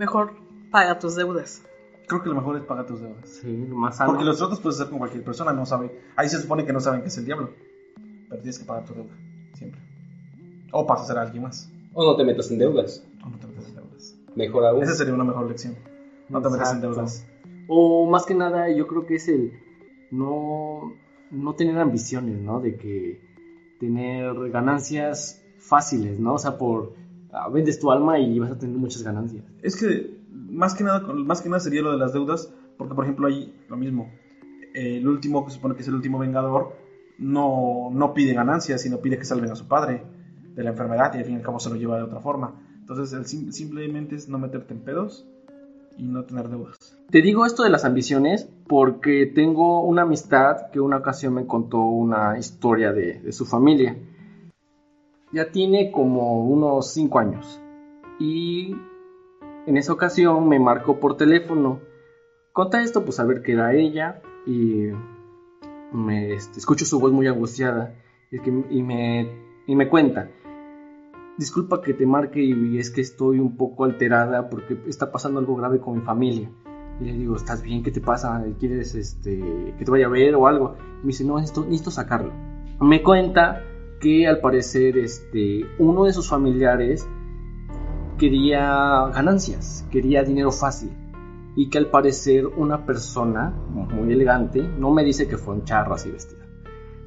Mejor 0.00 0.32
paga 0.72 0.98
tus 0.98 1.14
deudas. 1.14 1.62
Creo 2.08 2.24
que 2.24 2.28
lo 2.28 2.34
mejor 2.34 2.56
es 2.56 2.64
pagar 2.64 2.86
tus 2.86 3.00
deudas. 3.00 3.28
Sí, 3.40 3.52
más 3.68 3.98
sano. 3.98 4.10
Porque 4.10 4.24
los 4.24 4.36
tratos 4.36 4.58
puedes 4.58 4.80
hacer 4.80 4.90
con 4.90 4.98
cualquier 4.98 5.22
persona, 5.22 5.52
no 5.52 5.64
sabe. 5.64 5.96
Ahí 6.16 6.28
se 6.28 6.40
supone 6.40 6.66
que 6.66 6.72
no 6.72 6.80
saben 6.80 7.02
que 7.02 7.06
es 7.06 7.18
el 7.18 7.24
diablo. 7.24 7.50
Pero 8.34 8.42
tienes 8.42 8.58
que 8.58 8.64
pagar 8.64 8.84
tu 8.84 8.94
deuda, 8.94 9.14
siempre. 9.52 9.80
O 10.72 10.84
pasas 10.84 11.04
a 11.04 11.12
ser 11.12 11.18
alguien 11.18 11.44
más. 11.44 11.70
O 11.92 12.04
no 12.04 12.16
te 12.16 12.24
metas 12.24 12.50
en 12.50 12.58
deudas. 12.58 13.06
O 13.24 13.28
no 13.28 13.38
te 13.38 13.46
metas 13.46 13.68
en 13.68 13.76
deudas. 13.76 14.16
Mejor 14.34 14.66
aún. 14.66 14.82
Esa 14.82 14.94
sería 14.94 15.14
una 15.14 15.22
mejor 15.22 15.48
lección. 15.48 15.76
No 16.28 16.42
te 16.42 16.50
metas 16.50 16.72
en 16.72 16.80
deudas. 16.80 17.24
O 17.68 18.10
más 18.10 18.26
que 18.26 18.34
nada, 18.34 18.68
yo 18.70 18.88
creo 18.88 19.06
que 19.06 19.14
es 19.14 19.28
el 19.28 19.52
no, 20.10 20.94
no 21.30 21.54
tener 21.54 21.78
ambiciones, 21.78 22.40
¿no? 22.40 22.58
De 22.58 22.76
que 22.76 23.20
tener 23.78 24.50
ganancias 24.50 25.40
fáciles, 25.58 26.18
¿no? 26.18 26.34
O 26.34 26.38
sea, 26.38 26.58
por 26.58 26.96
ah, 27.32 27.48
vendes 27.50 27.78
tu 27.78 27.92
alma 27.92 28.18
y 28.18 28.36
vas 28.40 28.50
a 28.50 28.58
tener 28.58 28.76
muchas 28.76 29.04
ganancias. 29.04 29.44
Es 29.62 29.76
que 29.76 30.18
más 30.32 30.74
que 30.74 30.82
nada, 30.82 31.06
más 31.12 31.40
que 31.40 31.48
nada 31.48 31.60
sería 31.60 31.82
lo 31.82 31.92
de 31.92 31.98
las 31.98 32.12
deudas, 32.12 32.52
porque 32.78 32.96
por 32.96 33.04
ejemplo 33.04 33.28
ahí 33.28 33.54
lo 33.68 33.76
mismo. 33.76 34.10
El 34.74 35.06
último, 35.06 35.44
que 35.44 35.52
se 35.52 35.58
supone 35.58 35.76
que 35.76 35.82
es 35.82 35.88
el 35.88 35.94
último 35.94 36.18
vengador, 36.18 36.82
no, 37.18 37.90
no 37.92 38.14
pide 38.14 38.34
ganancias, 38.34 38.82
sino 38.82 38.98
pide 38.98 39.18
que 39.18 39.24
salven 39.24 39.50
a 39.50 39.56
su 39.56 39.66
padre 39.66 40.02
de 40.54 40.62
la 40.62 40.70
enfermedad 40.70 41.12
y 41.14 41.18
al 41.18 41.24
fin 41.24 41.34
y 41.34 41.36
al 41.38 41.42
cabo 41.42 41.58
se 41.58 41.70
lo 41.70 41.76
lleva 41.76 41.96
de 41.96 42.04
otra 42.04 42.20
forma. 42.20 42.54
Entonces 42.78 43.28
simplemente 43.50 44.14
es 44.14 44.28
no 44.28 44.38
meterte 44.38 44.74
en 44.74 44.80
pedos 44.80 45.26
y 45.96 46.04
no 46.04 46.24
tener 46.24 46.48
deudas. 46.48 46.98
Te 47.10 47.22
digo 47.22 47.46
esto 47.46 47.62
de 47.62 47.70
las 47.70 47.84
ambiciones 47.84 48.48
porque 48.68 49.26
tengo 49.26 49.82
una 49.82 50.02
amistad 50.02 50.70
que 50.70 50.80
una 50.80 50.98
ocasión 50.98 51.34
me 51.34 51.46
contó 51.46 51.78
una 51.78 52.38
historia 52.38 52.92
de, 52.92 53.20
de 53.20 53.32
su 53.32 53.46
familia. 53.46 53.96
Ya 55.32 55.50
tiene 55.50 55.90
como 55.90 56.44
unos 56.44 56.92
5 56.92 57.18
años. 57.18 57.60
Y 58.20 58.76
en 59.66 59.76
esa 59.76 59.92
ocasión 59.92 60.48
me 60.48 60.60
marcó 60.60 61.00
por 61.00 61.16
teléfono. 61.16 61.80
Conta 62.52 62.82
esto, 62.82 63.04
pues 63.04 63.18
a 63.18 63.24
ver 63.24 63.42
qué 63.42 63.52
era 63.52 63.74
ella. 63.74 64.22
Y 64.46 64.88
me 65.94 66.34
este, 66.34 66.58
escucho 66.58 66.84
su 66.84 67.00
voz 67.00 67.12
muy 67.12 67.26
angustiada. 67.26 67.94
Y, 68.30 68.82
me, 68.82 69.28
y 69.66 69.76
me 69.76 69.88
cuenta. 69.88 70.28
Disculpa 71.38 71.80
que 71.80 71.94
te 71.94 72.04
marque 72.04 72.42
y 72.42 72.78
es 72.78 72.90
que 72.90 73.00
estoy 73.00 73.38
un 73.38 73.56
poco 73.56 73.84
alterada 73.84 74.50
porque 74.50 74.76
está 74.88 75.12
pasando 75.12 75.38
algo 75.38 75.54
grave 75.56 75.78
con 75.78 75.94
mi 75.96 76.00
familia. 76.00 76.50
Y 77.00 77.04
le 77.04 77.12
digo, 77.12 77.36
¿estás 77.36 77.62
bien? 77.62 77.82
¿Qué 77.82 77.90
te 77.90 78.00
pasa? 78.00 78.44
¿Quieres 78.58 78.94
este, 78.94 79.74
que 79.78 79.84
te 79.84 79.90
vaya 79.90 80.06
a 80.06 80.10
ver 80.10 80.34
o 80.34 80.46
algo? 80.46 80.76
Me 81.02 81.08
dice, 81.08 81.24
no, 81.24 81.38
necesito 81.38 81.90
sacarlo. 81.90 82.32
Me 82.80 83.02
cuenta 83.02 83.62
que 84.00 84.26
al 84.26 84.40
parecer 84.40 84.98
este, 84.98 85.64
uno 85.78 86.04
de 86.04 86.12
sus 86.12 86.28
familiares 86.28 87.08
quería 88.18 89.08
ganancias, 89.12 89.86
quería 89.90 90.22
dinero 90.24 90.50
fácil. 90.50 90.90
Y 91.56 91.70
que 91.70 91.78
al 91.78 91.88
parecer 91.88 92.46
una 92.46 92.84
persona 92.84 93.50
muy 93.50 94.12
elegante, 94.12 94.62
no 94.62 94.90
me 94.90 95.04
dice 95.04 95.28
que 95.28 95.36
fue 95.36 95.54
un 95.54 95.64
charro 95.64 95.94
así 95.94 96.10
vestida, 96.10 96.44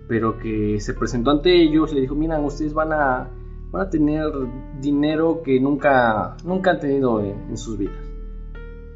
pero 0.08 0.38
que 0.38 0.80
se 0.80 0.94
presentó 0.94 1.32
ante 1.32 1.54
ellos, 1.62 1.94
le 1.94 2.02
dijo, 2.02 2.16
miren, 2.16 2.44
ustedes 2.46 2.74
van 2.74 2.94
a, 2.94 3.30
van 3.72 3.88
a 3.88 3.90
tener 3.90 4.32
dinero 4.80 5.42
que 5.44 5.60
nunca, 5.60 6.38
nunca 6.46 6.72
han 6.72 6.80
tenido 6.80 7.20
en, 7.20 7.50
en 7.50 7.58
sus 7.58 7.78
vidas. 7.78 8.08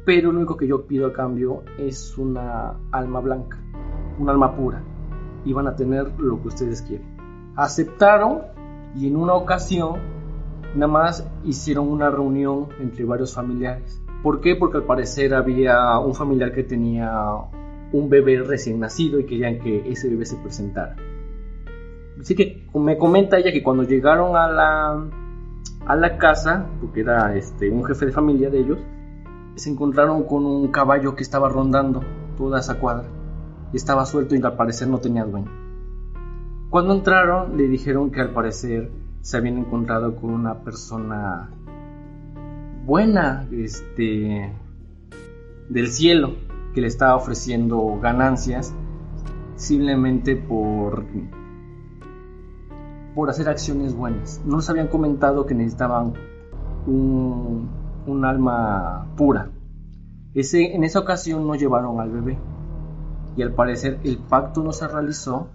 Pero 0.04 0.32
lo 0.32 0.38
único 0.38 0.56
que 0.56 0.66
yo 0.66 0.86
pido 0.86 1.06
a 1.06 1.12
cambio 1.12 1.62
es 1.78 2.16
una 2.18 2.74
alma 2.90 3.20
blanca, 3.20 3.58
un 4.18 4.28
alma 4.28 4.56
pura. 4.56 4.82
Y 5.44 5.52
van 5.52 5.66
a 5.66 5.76
tener 5.76 6.18
lo 6.18 6.40
que 6.40 6.48
ustedes 6.48 6.82
quieren. 6.82 7.52
Aceptaron 7.56 8.42
y 8.96 9.06
en 9.06 9.16
una 9.16 9.34
ocasión 9.34 10.00
nada 10.74 10.90
más 10.90 11.28
hicieron 11.44 11.88
una 11.88 12.10
reunión 12.10 12.68
entre 12.80 13.04
varios 13.04 13.34
familiares. 13.34 14.02
¿Por 14.22 14.40
qué? 14.40 14.56
Porque 14.56 14.78
al 14.78 14.84
parecer 14.84 15.34
había 15.34 15.98
un 15.98 16.14
familiar 16.14 16.52
que 16.52 16.62
tenía 16.62 17.10
un 17.92 18.08
bebé 18.08 18.42
recién 18.42 18.80
nacido 18.80 19.18
y 19.18 19.26
querían 19.26 19.58
que 19.58 19.90
ese 19.90 20.08
bebé 20.08 20.24
se 20.24 20.36
presentara. 20.36 20.96
Así 22.20 22.34
que 22.34 22.68
me 22.74 22.96
comenta 22.96 23.38
ella 23.38 23.52
que 23.52 23.62
cuando 23.62 23.82
llegaron 23.82 24.36
a 24.36 24.48
la, 24.48 25.08
a 25.86 25.96
la 25.96 26.18
casa, 26.18 26.66
porque 26.80 27.00
era 27.00 27.34
este, 27.34 27.68
un 27.70 27.84
jefe 27.84 28.06
de 28.06 28.12
familia 28.12 28.48
de 28.48 28.60
ellos, 28.60 28.78
se 29.56 29.70
encontraron 29.70 30.24
con 30.24 30.46
un 30.46 30.68
caballo 30.68 31.14
que 31.14 31.22
estaba 31.22 31.48
rondando 31.48 32.00
toda 32.36 32.60
esa 32.60 32.78
cuadra 32.78 33.08
y 33.72 33.76
estaba 33.76 34.06
suelto 34.06 34.34
y 34.34 34.42
al 34.42 34.56
parecer 34.56 34.88
no 34.88 34.98
tenía 34.98 35.24
dueño. 35.24 35.50
Cuando 36.70 36.94
entraron 36.94 37.56
le 37.56 37.68
dijeron 37.68 38.10
que 38.10 38.20
al 38.20 38.30
parecer 38.30 38.90
se 39.20 39.36
habían 39.36 39.58
encontrado 39.58 40.16
con 40.16 40.30
una 40.30 40.60
persona 40.60 41.50
buena 42.84 43.46
este, 43.52 44.52
del 45.68 45.88
cielo 45.88 46.34
que 46.74 46.80
le 46.80 46.86
estaba 46.86 47.16
ofreciendo 47.16 47.98
ganancias 48.00 48.74
simplemente 49.56 50.36
por 50.36 51.04
por 53.14 53.28
hacer 53.28 53.48
acciones 53.48 53.94
buenas. 53.94 54.40
No 54.46 54.56
les 54.56 54.70
habían 54.70 54.88
comentado 54.88 55.44
que 55.44 55.54
necesitaban 55.54 56.14
un, 56.86 57.68
un 58.06 58.24
alma 58.24 59.06
pura. 59.16 59.50
Ese, 60.34 60.74
en 60.74 60.82
esa 60.82 61.00
ocasión 61.00 61.46
no 61.46 61.54
llevaron 61.54 62.00
al 62.00 62.10
bebé. 62.10 62.38
Y 63.36 63.42
al 63.42 63.52
parecer 63.52 63.98
el 64.04 64.16
pacto 64.18 64.62
no 64.62 64.72
se 64.72 64.88
realizó 64.88 65.48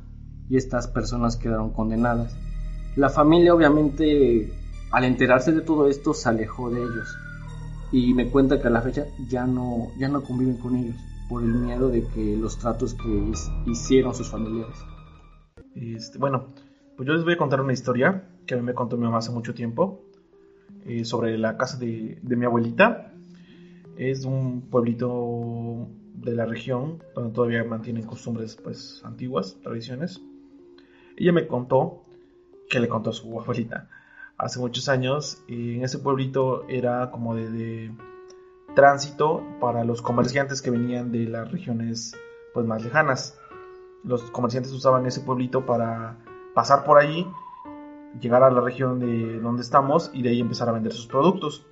y 0.50 0.58
estas 0.58 0.88
personas 0.88 1.36
quedaron 1.36 1.72
condenadas. 1.72 2.36
La 2.96 3.10
familia 3.10 3.54
obviamente 3.54 4.52
al 4.92 5.04
enterarse 5.04 5.52
de 5.52 5.62
todo 5.62 5.88
esto 5.88 6.14
se 6.14 6.30
alejó 6.30 6.70
de 6.70 6.82
ellos. 6.82 7.18
Y 7.92 8.14
me 8.14 8.30
cuenta 8.30 8.62
que 8.62 8.68
a 8.68 8.72
la 8.72 8.82
fecha 8.82 9.06
ya 9.30 9.46
no, 9.46 9.92
ya 9.98 10.10
no 10.10 10.24
conviven 10.24 10.58
con 10.58 10.76
ellos 10.76 10.96
por 11.30 11.44
el 11.44 11.54
miedo 11.54 11.90
de 11.90 12.04
que 12.08 12.38
los 12.38 12.58
tratos 12.58 12.94
que 12.94 13.32
hicieron 13.66 14.14
sus 14.14 14.30
familiares. 14.30 14.78
Este, 15.76 16.18
bueno, 16.18 16.48
pues 16.96 17.08
yo 17.08 17.14
les 17.14 17.24
voy 17.24 17.34
a 17.34 17.38
contar 17.38 17.62
una 17.62 17.74
historia 17.74 18.30
que 18.46 18.54
a 18.54 18.58
mí 18.58 18.64
me 18.64 18.74
contó 18.74 18.98
mi 18.98 19.04
mamá 19.04 19.18
hace 19.20 19.32
mucho 19.32 19.54
tiempo 19.54 20.02
eh, 20.86 21.06
sobre 21.06 21.38
la 21.38 21.58
casa 21.58 21.78
de, 21.78 22.18
de 22.22 22.36
mi 22.36 22.46
abuelita. 22.46 23.14
Es 23.98 24.26
un 24.26 24.62
pueblito 24.70 25.88
de 26.14 26.34
la 26.34 26.46
región 26.46 27.04
donde 27.14 27.34
todavía 27.34 27.64
mantienen 27.64 28.06
costumbres 28.06 28.56
pues 28.56 29.02
antiguas, 29.04 29.58
tradiciones. 29.62 30.22
Ella 31.16 31.32
me 31.32 31.48
contó 31.48 32.04
que 32.70 32.80
le 32.80 32.88
contó 32.88 33.12
a 33.12 33.14
su 33.14 33.40
abuelita 33.40 33.90
hace 34.38 34.60
muchos 34.60 34.90
años. 34.90 35.44
en 35.48 35.84
ese 35.84 36.00
pueblito 36.00 36.68
era 36.68 37.12
como 37.12 37.36
de, 37.36 37.92
tránsito 38.76 39.44
para 39.60 39.84
los 39.84 40.02
comerciantes 40.02 40.62
que 40.62 40.70
venían 40.70 41.12
de 41.12 41.26
las 41.26 41.52
regiones 41.52 42.16
pues 42.54 42.66
más 42.66 42.84
lejanas 42.84 43.38
los 44.08 44.24
comerciantes 44.32 44.72
usaban 44.72 45.06
ese 45.06 45.22
pueblito 45.22 45.66
para 45.66 46.18
pasar 46.54 46.84
por 46.86 46.98
ahí, 46.98 47.28
llegar 48.20 48.44
a 48.44 48.50
la 48.50 48.62
región 48.62 49.00
de 49.00 49.40
donde 49.40 49.62
estamos 49.62 50.10
y 50.14 50.22
de 50.22 50.30
ahí 50.30 50.40
empezar 50.40 50.70
a 50.70 50.72
vender 50.72 50.94
sus 50.94 51.08
productos. 51.08 51.66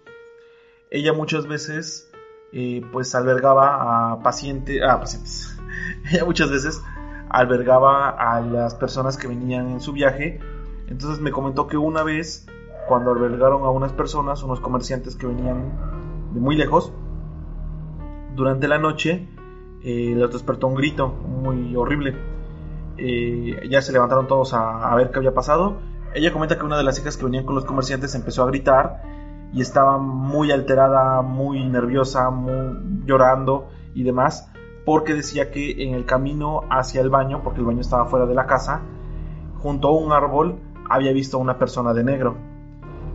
ella 0.91 1.13
muchas 1.13 1.47
veces 1.47 2.11
eh, 2.51 2.81
pues 2.91 3.15
albergaba 3.15 4.11
a 4.11 4.19
pacientes, 4.21 4.81
a 4.83 4.99
pacientes, 4.99 5.57
ella 6.11 6.25
muchas 6.25 6.51
veces 6.51 6.81
albergaba 7.29 8.09
a 8.09 8.41
las 8.41 8.75
personas 8.75 9.17
que 9.17 9.27
venían 9.27 9.69
en 9.69 9.81
su 9.81 9.91
viaje. 9.93 10.39
Entonces 10.87 11.19
me 11.19 11.31
comentó 11.31 11.67
que 11.67 11.77
una 11.77 12.03
vez, 12.03 12.45
cuando 12.87 13.11
albergaron 13.11 13.63
a 13.63 13.69
unas 13.69 13.91
personas, 13.93 14.43
unos 14.43 14.59
comerciantes 14.59 15.15
que 15.15 15.27
venían 15.27 16.31
de 16.33 16.39
muy 16.39 16.55
lejos, 16.55 16.93
durante 18.35 18.67
la 18.67 18.77
noche 18.77 19.29
eh, 19.83 20.13
los 20.15 20.31
despertó 20.31 20.67
un 20.67 20.75
grito 20.75 21.07
muy 21.07 21.75
horrible. 21.75 22.15
Eh, 22.97 23.67
ya 23.69 23.81
se 23.81 23.91
levantaron 23.91 24.27
todos 24.27 24.53
a, 24.53 24.93
ver 24.95 25.11
qué 25.11 25.19
había 25.19 25.33
pasado. 25.33 25.77
Ella 26.13 26.31
comenta 26.31 26.57
que 26.57 26.65
una 26.65 26.77
de 26.77 26.83
las 26.83 26.99
hijas 26.99 27.17
que 27.17 27.25
venían 27.25 27.45
con 27.45 27.55
los 27.55 27.65
comerciantes 27.65 28.15
empezó 28.15 28.43
a 28.43 28.47
gritar 28.47 29.03
y 29.53 29.61
estaba 29.61 29.97
muy 29.97 30.51
alterada, 30.51 31.21
muy 31.21 31.63
nerviosa, 31.65 32.29
llorando 33.05 33.69
y 33.93 34.03
demás 34.03 34.49
porque 34.85 35.15
decía 35.15 35.51
que 35.51 35.83
en 35.83 35.95
el 35.95 36.05
camino 36.05 36.61
hacia 36.69 37.01
el 37.01 37.09
baño, 37.09 37.41
porque 37.43 37.59
el 37.59 37.65
baño 37.65 37.81
estaba 37.81 38.05
fuera 38.05 38.27
de 38.27 38.35
la 38.35 38.45
casa, 38.45 38.81
junto 39.59 39.87
a 39.87 39.91
un 39.91 40.13
árbol 40.13 40.59
había 40.87 41.11
visto 41.11 41.37
a 41.37 41.39
una 41.39 41.57
persona 41.57 41.93
de 41.93 42.03
negro, 42.03 42.37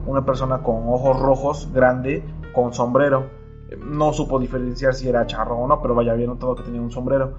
una 0.06 0.24
persona 0.24 0.62
con 0.62 0.88
ojos 0.88 1.18
rojos, 1.18 1.72
grande, 1.72 2.24
con 2.54 2.72
sombrero. 2.72 3.30
No 3.78 4.12
supo 4.12 4.38
diferenciar 4.38 4.94
si 4.94 5.08
era 5.08 5.26
charro 5.26 5.56
o 5.56 5.68
no, 5.68 5.80
pero 5.80 5.94
vaya, 5.94 6.12
había 6.12 6.26
notado 6.26 6.54
que 6.56 6.62
tenía 6.62 6.80
un 6.80 6.90
sombrero. 6.90 7.38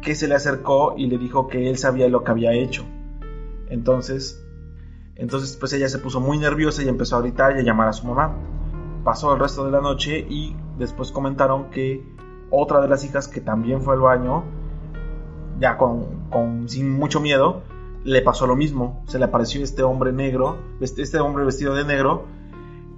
Que 0.00 0.14
se 0.14 0.28
le 0.28 0.34
acercó 0.34 0.94
y 0.96 1.06
le 1.06 1.18
dijo 1.18 1.48
que 1.48 1.68
él 1.68 1.78
sabía 1.78 2.08
lo 2.08 2.24
que 2.24 2.30
había 2.30 2.52
hecho. 2.52 2.84
Entonces, 3.68 4.44
entonces 5.14 5.56
pues 5.56 5.72
ella 5.72 5.88
se 5.88 5.98
puso 5.98 6.20
muy 6.20 6.38
nerviosa 6.38 6.82
y 6.82 6.88
empezó 6.88 7.16
a 7.16 7.20
gritar 7.20 7.56
y 7.56 7.60
a 7.60 7.62
llamar 7.62 7.88
a 7.88 7.92
su 7.92 8.06
mamá. 8.06 8.34
Pasó 9.04 9.32
el 9.34 9.40
resto 9.40 9.64
de 9.64 9.70
la 9.70 9.80
noche 9.80 10.18
y 10.28 10.56
después 10.78 11.12
comentaron 11.12 11.70
que 11.70 12.04
otra 12.50 12.80
de 12.80 12.88
las 12.88 13.04
hijas 13.04 13.28
que 13.28 13.40
también 13.40 13.82
fue 13.82 13.94
al 13.94 14.00
baño, 14.00 14.44
ya 15.58 15.76
con, 15.76 16.28
con, 16.30 16.68
sin 16.68 16.90
mucho 16.90 17.20
miedo, 17.20 17.62
le 18.04 18.22
pasó 18.22 18.46
lo 18.46 18.56
mismo. 18.56 19.02
Se 19.06 19.18
le 19.18 19.24
apareció 19.24 19.62
este 19.62 19.82
hombre 19.82 20.12
negro, 20.12 20.56
este, 20.80 21.02
este 21.02 21.18
hombre 21.20 21.44
vestido 21.44 21.74
de 21.74 21.84
negro, 21.84 22.24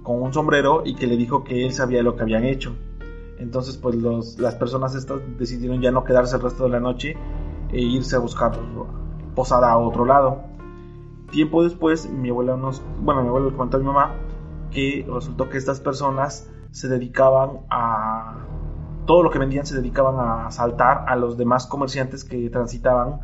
con 0.03 0.21
un 0.21 0.33
sombrero 0.33 0.83
y 0.85 0.95
que 0.95 1.07
le 1.07 1.17
dijo 1.17 1.43
que 1.43 1.65
él 1.65 1.73
sabía 1.73 2.03
lo 2.03 2.15
que 2.15 2.23
habían 2.23 2.45
hecho. 2.45 2.75
Entonces, 3.37 3.77
pues 3.77 3.95
las 4.37 4.55
personas 4.55 4.95
estas 4.95 5.19
decidieron 5.37 5.81
ya 5.81 5.91
no 5.91 6.03
quedarse 6.03 6.37
el 6.37 6.41
resto 6.41 6.63
de 6.63 6.69
la 6.69 6.79
noche 6.79 7.17
e 7.71 7.81
irse 7.81 8.15
a 8.15 8.19
buscar 8.19 8.57
posada 9.35 9.71
a 9.71 9.77
otro 9.77 10.05
lado. 10.05 10.43
Tiempo 11.31 11.63
después, 11.63 12.09
mi 12.09 12.29
abuela 12.29 12.55
nos, 12.55 12.81
bueno, 13.01 13.23
mi 13.23 13.27
abuela 13.27 13.47
le 13.47 13.53
comentó 13.53 13.77
a 13.77 13.79
mi 13.79 13.85
mamá 13.85 14.15
que 14.71 15.05
resultó 15.11 15.49
que 15.49 15.57
estas 15.57 15.79
personas 15.79 16.49
se 16.71 16.87
dedicaban 16.87 17.65
a 17.69 18.45
todo 19.05 19.23
lo 19.23 19.29
que 19.29 19.39
vendían 19.39 19.65
se 19.65 19.75
dedicaban 19.75 20.15
a 20.19 20.47
asaltar 20.47 21.05
a 21.07 21.15
los 21.15 21.37
demás 21.37 21.67
comerciantes 21.67 22.23
que 22.23 22.49
transitaban 22.49 23.19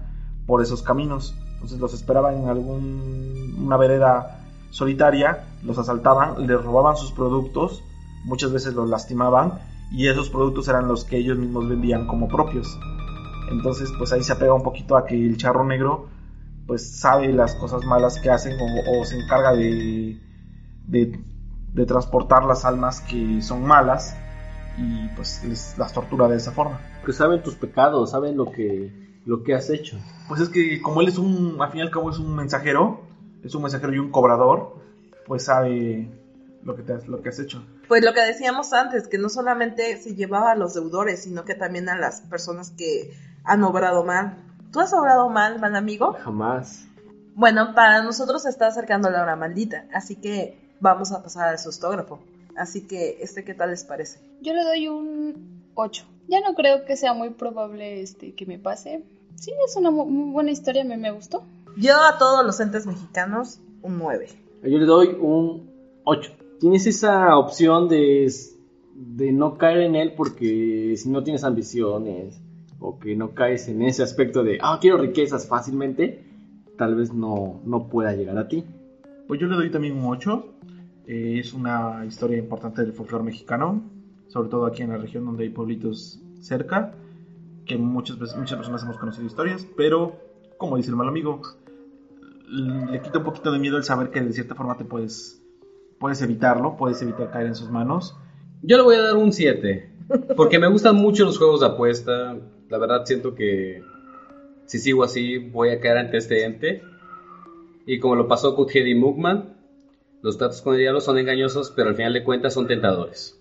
por 0.46 0.62
esos 0.62 0.84
caminos. 0.84 1.36
Entonces 1.62 1.80
los 1.80 1.94
esperaban 1.94 2.40
en 2.40 2.50
alguna 2.50 3.78
vereda 3.78 4.40
solitaria, 4.72 5.46
los 5.64 5.78
asaltaban, 5.78 6.48
les 6.48 6.60
robaban 6.60 6.98
sus 6.98 7.12
productos, 7.12 7.84
muchas 8.26 8.52
veces 8.52 8.74
los 8.74 8.90
lastimaban 8.90 9.60
y 9.92 10.08
esos 10.08 10.32
productos 10.32 10.68
eran 10.70 10.88
los 10.88 11.04
que 11.04 11.18
ellos 11.18 11.38
mismos 11.38 11.70
vendían 11.70 12.08
como 12.08 12.28
propios. 12.28 12.68
Entonces 13.52 13.92
pues 13.96 14.12
ahí 14.12 14.24
se 14.24 14.34
apega 14.34 14.56
un 14.56 14.64
poquito 14.64 14.98
a 14.98 15.06
que 15.06 15.14
el 15.14 15.38
charro 15.38 15.64
negro 15.64 16.08
pues 16.66 17.00
sabe 17.00 17.32
las 17.32 17.54
cosas 17.54 17.86
malas 17.86 18.20
que 18.20 18.32
hacen 18.32 18.58
o, 18.58 19.06
se 19.06 19.20
encarga 19.20 19.54
de, 19.54 20.20
de, 20.88 21.86
transportar 21.86 22.46
las 22.46 22.66
almas 22.66 23.02
que 23.02 23.40
son 23.44 23.64
malas 23.64 24.18
y 24.80 25.10
pues 25.16 25.76
las 25.78 25.94
tortura 25.94 26.28
de 26.28 26.38
esa 26.38 26.54
forma. 26.54 26.80
Que 27.06 27.14
saben 27.14 27.44
tus 27.44 27.54
pecados, 27.54 28.10
saben 28.10 28.36
lo 28.36 28.52
que, 28.52 29.11
lo 29.26 29.44
que 29.44 29.54
has 29.54 29.70
hecho. 29.70 29.98
Pues 30.28 30.42
es 30.42 30.50
que 30.50 30.82
como 30.82 31.02
él 31.02 31.08
es 31.08 31.18
un, 31.18 31.58
al 31.60 31.72
fin 31.72 31.80
y 31.80 31.84
al 31.84 31.92
cabo 31.92 32.10
es 32.10 32.20
un 32.20 32.36
mensajero, 32.36 33.02
es 33.44 33.54
un 33.56 33.64
mensajero 33.64 33.94
y 33.94 34.00
un 34.00 34.12
cobrador, 34.12 34.76
pues 35.26 35.46
sabe 35.46 36.10
lo 36.64 36.76
que, 36.76 36.84
te 36.84 36.94
has, 36.94 37.08
lo 37.08 37.22
que 37.22 37.30
has 37.30 37.40
hecho. 37.40 37.64
Pues 37.88 38.04
lo 38.04 38.14
que 38.14 38.22
decíamos 38.22 38.74
antes, 38.74 39.08
que 39.08 39.18
no 39.18 39.30
solamente 39.30 39.98
se 39.98 40.16
llevaba 40.16 40.52
a 40.52 40.56
los 40.56 40.74
deudores, 40.74 41.24
sino 41.24 41.44
que 41.44 41.56
también 41.56 41.90
a 41.90 41.98
las 41.98 42.22
personas 42.22 42.72
que 42.72 43.14
han 43.44 43.64
obrado 43.64 44.04
mal. 44.04 44.38
¿Tú 44.72 44.80
has 44.80 44.94
obrado 44.94 45.30
mal, 45.30 45.60
mal 45.60 45.76
amigo? 45.76 46.14
Jamás. 46.14 46.88
Bueno, 47.36 47.74
para 47.76 48.02
nosotros 48.04 48.44
se 48.44 48.50
está 48.50 48.68
acercando 48.68 49.10
la 49.10 49.24
hora 49.24 49.36
maldita, 49.36 49.86
así 49.94 50.16
que 50.16 50.58
vamos 50.80 51.12
a 51.12 51.24
pasar 51.24 51.50
al 51.50 51.60
sustógrafo. 51.60 52.20
Así 52.56 52.82
que, 52.88 53.18
este, 53.22 53.44
¿qué 53.44 53.54
tal 53.54 53.72
les 53.72 53.84
parece? 53.84 54.20
Yo 54.42 54.54
le 54.54 54.64
doy 54.64 54.88
un 54.88 55.64
8. 55.74 56.06
Ya 56.32 56.40
no 56.40 56.56
creo 56.56 56.86
que 56.86 56.96
sea 56.96 57.14
muy 57.14 57.32
probable 57.32 58.02
este 58.02 58.34
que 58.34 58.46
me 58.46 58.58
pase. 58.58 59.04
Sí, 59.36 59.52
es 59.68 59.76
una 59.76 59.92
muy 59.92 60.32
buena 60.32 60.52
historia, 60.52 60.84
a 60.84 60.86
mí 60.86 60.96
me 60.96 61.12
gustó. 61.12 61.44
Yo 61.76 61.94
a 62.02 62.18
todos 62.18 62.46
los 62.46 62.58
entes 62.62 62.86
mexicanos, 62.86 63.60
un 63.82 63.98
9. 63.98 64.30
Yo 64.64 64.78
le 64.78 64.86
doy 64.86 65.10
un 65.20 65.70
8. 66.06 66.32
Tienes 66.62 66.88
esa 66.88 67.38
opción 67.38 67.90
de, 67.90 68.32
de 68.96 69.32
no 69.34 69.58
caer 69.58 69.82
en 69.82 69.96
él 69.96 70.14
porque 70.16 70.96
si 70.96 71.10
no 71.10 71.22
tienes 71.22 71.44
ambiciones 71.44 72.40
o 72.80 72.98
que 72.98 73.14
no 73.18 73.36
caes 73.36 73.68
en 73.68 73.82
ese 73.82 74.02
aspecto 74.02 74.42
de, 74.42 74.58
ah, 74.62 74.78
quiero 74.80 75.00
riquezas 75.00 75.50
fácilmente, 75.50 76.24
tal 76.78 76.96
vez 76.96 77.14
no, 77.14 77.60
no 77.66 77.90
pueda 77.90 78.14
llegar 78.14 78.38
a 78.38 78.48
ti. 78.48 78.64
Pues 79.28 79.38
yo 79.42 79.48
le 79.48 79.56
doy 79.58 79.70
también 79.70 79.98
un 79.98 80.06
8. 80.06 80.46
Eh, 81.08 81.40
es 81.42 81.52
una 81.52 82.06
historia 82.08 82.38
importante 82.38 82.84
del 82.84 82.94
folclore 82.94 83.26
mexicano, 83.26 83.82
sobre 84.32 84.50
todo 84.50 84.66
aquí 84.66 84.82
en 84.82 84.92
la 84.92 84.98
región 84.98 85.26
donde 85.26 85.44
hay 85.44 85.50
pueblitos 85.50 86.22
cerca, 86.40 86.94
que 87.66 87.78
muchas, 87.78 88.18
veces, 88.18 88.38
muchas 88.38 88.58
personas 88.58 88.84
hemos 88.84 88.98
conocido 88.98 89.28
historias, 89.28 89.68
pero 89.76 90.16
como 90.58 90.78
dice 90.78 90.90
el 90.90 90.96
mal 90.96 91.10
amigo, 91.10 91.42
le 92.48 93.02
quita 93.02 93.18
un 93.18 93.26
poquito 93.26 93.52
de 93.52 93.60
miedo 93.60 93.78
el 93.78 93.84
saber 93.84 94.10
que 94.10 94.22
de 94.22 94.32
cierta 94.32 94.56
forma 94.56 94.78
te 94.78 94.86
puedes, 94.86 95.42
puedes 96.00 96.22
evitarlo, 96.22 96.78
puedes 96.78 97.02
evitar 97.02 97.30
caer 97.30 97.48
en 97.48 97.56
sus 97.56 97.70
manos. 97.70 98.16
Yo 98.62 98.78
le 98.78 98.84
voy 98.84 98.96
a 98.96 99.02
dar 99.02 99.18
un 99.18 99.34
7, 99.34 99.92
porque 100.38 100.60
me 100.60 100.70
gustan 100.70 100.96
mucho 100.96 101.26
los 101.26 101.38
juegos 101.38 101.60
de 101.60 101.68
apuesta, 101.68 102.38
la 102.70 102.78
verdad 102.78 103.04
siento 103.06 103.36
que 103.36 103.84
si 104.66 104.80
sigo 104.80 105.04
así 105.04 105.40
voy 105.40 105.70
a 105.70 105.82
caer 105.82 105.98
ante 105.98 106.18
este 106.18 106.46
ente, 106.46 106.84
y 107.86 108.00
como 108.00 108.16
lo 108.16 108.30
pasó 108.30 108.56
con 108.56 108.68
Hedy 108.70 108.96
Mugman, 108.96 109.58
los 110.22 110.38
tratos 110.38 110.62
con 110.62 110.76
el 110.76 110.80
diablo 110.80 111.02
son 111.02 111.18
engañosos, 111.18 111.74
pero 111.76 111.90
al 111.90 111.96
final 111.96 112.14
de 112.14 112.24
cuentas 112.24 112.54
son 112.54 112.68
tentadores. 112.68 113.41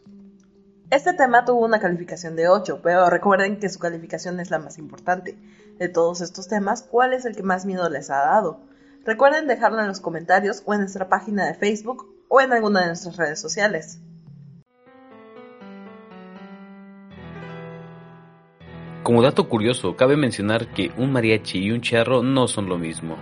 Este 0.91 1.13
tema 1.13 1.45
tuvo 1.45 1.65
una 1.65 1.79
calificación 1.79 2.35
de 2.35 2.49
8, 2.49 2.81
pero 2.83 3.09
recuerden 3.09 3.61
que 3.61 3.69
su 3.69 3.79
calificación 3.79 4.41
es 4.41 4.51
la 4.51 4.59
más 4.59 4.77
importante. 4.77 5.39
De 5.79 5.89
todos 5.89 6.21
estos 6.21 6.49
temas, 6.49 6.83
¿cuál 6.83 7.13
es 7.13 7.25
el 7.25 7.37
que 7.37 7.45
más 7.45 7.65
miedo 7.65 7.89
les 7.89 8.11
ha 8.11 8.17
dado? 8.17 8.59
Recuerden 9.05 9.47
dejarlo 9.47 9.81
en 9.81 9.87
los 9.87 10.01
comentarios 10.01 10.65
o 10.67 10.75
en 10.75 10.81
nuestra 10.81 11.09
página 11.09 11.47
de 11.47 11.55
Facebook 11.55 12.13
o 12.27 12.41
en 12.41 12.53
alguna 12.53 12.81
de 12.81 12.89
nuestras 12.89 13.17
redes 13.17 13.41
sociales. 13.41 14.01
Como 19.05 19.23
dato 19.23 19.49
curioso, 19.49 19.95
cabe 19.95 20.17
mencionar 20.17 20.75
que 20.75 20.91
un 20.97 21.13
mariachi 21.13 21.61
y 21.61 21.71
un 21.71 21.83
charro 21.83 22.25
no 22.25 22.49
son 22.49 22.69
lo 22.69 22.79
mismo. 22.79 23.17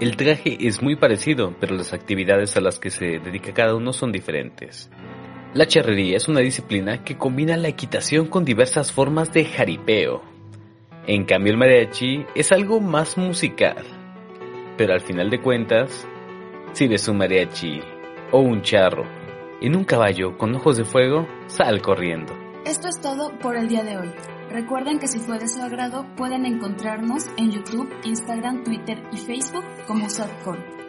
El 0.00 0.16
traje 0.16 0.66
es 0.66 0.80
muy 0.80 0.96
parecido, 0.96 1.54
pero 1.60 1.74
las 1.74 1.92
actividades 1.92 2.56
a 2.56 2.62
las 2.62 2.78
que 2.78 2.88
se 2.88 3.18
dedica 3.18 3.52
cada 3.52 3.74
uno 3.74 3.92
son 3.92 4.10
diferentes. 4.10 4.88
La 5.52 5.66
charrería 5.66 6.16
es 6.16 6.28
una 6.28 6.40
disciplina 6.40 7.02
que 7.02 7.18
combina 7.18 7.56
la 7.56 7.66
equitación 7.66 8.28
con 8.28 8.44
diversas 8.44 8.92
formas 8.92 9.32
de 9.32 9.44
jaripeo. 9.44 10.22
En 11.08 11.24
cambio 11.24 11.52
el 11.52 11.58
mariachi 11.58 12.24
es 12.36 12.52
algo 12.52 12.80
más 12.80 13.18
musical. 13.18 13.84
Pero 14.76 14.92
al 14.92 15.00
final 15.00 15.28
de 15.28 15.40
cuentas, 15.40 16.06
si 16.72 16.86
ves 16.86 17.08
un 17.08 17.18
mariachi 17.18 17.80
o 18.30 18.38
un 18.38 18.62
charro 18.62 19.04
en 19.60 19.74
un 19.74 19.82
caballo 19.82 20.38
con 20.38 20.54
ojos 20.54 20.76
de 20.76 20.84
fuego, 20.84 21.26
sal 21.46 21.82
corriendo. 21.82 22.32
Esto 22.64 22.86
es 22.86 23.00
todo 23.00 23.36
por 23.40 23.56
el 23.56 23.66
día 23.66 23.82
de 23.82 23.98
hoy. 23.98 24.10
Recuerden 24.50 25.00
que 25.00 25.08
si 25.08 25.18
fue 25.18 25.40
de 25.40 25.48
su 25.48 25.60
agrado 25.62 26.06
pueden 26.16 26.46
encontrarnos 26.46 27.26
en 27.36 27.50
YouTube, 27.50 27.92
Instagram, 28.04 28.62
Twitter 28.62 29.02
y 29.12 29.16
Facebook 29.16 29.64
como 29.88 30.08
Softcore. 30.08 30.79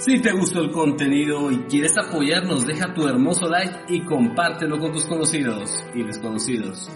Si 0.00 0.18
te 0.18 0.32
gustó 0.32 0.62
el 0.62 0.70
contenido 0.70 1.50
y 1.50 1.58
quieres 1.64 1.92
apoyarnos, 1.98 2.66
deja 2.66 2.94
tu 2.94 3.06
hermoso 3.06 3.46
like 3.46 3.84
y 3.88 4.02
compártelo 4.02 4.78
con 4.78 4.92
tus 4.92 5.04
conocidos 5.04 5.84
y 5.94 6.02
desconocidos. 6.02 6.90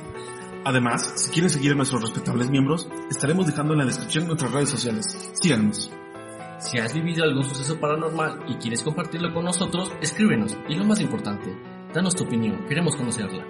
Además, 0.65 1.13
si 1.17 1.31
quieren 1.31 1.51
seguir 1.51 1.73
a 1.73 1.75
nuestros 1.75 2.01
respetables 2.01 2.49
miembros, 2.49 2.89
estaremos 3.11 3.47
dejando 3.47 3.75
en 3.75 3.81
la 3.81 3.85
descripción 3.85 4.27
nuestras 4.27 4.53
redes 4.53 4.71
sociales. 4.71 5.33
Síganos. 5.35 5.93
Si 6.61 6.79
has 6.79 6.95
vivido 6.95 7.25
algún 7.25 7.45
suceso 7.45 7.79
paranormal 7.79 8.47
y 8.49 8.55
quieres 8.55 8.83
compartirlo 8.83 9.35
con 9.35 9.45
nosotros, 9.45 9.93
escríbenos. 10.01 10.57
Y 10.71 10.77
lo 10.77 10.87
más 10.87 11.03
importante, 11.03 11.55
danos 11.93 12.17
tu 12.17 12.25
opinión, 12.25 12.65
queremos 12.67 12.97
conocerla. 12.97 13.45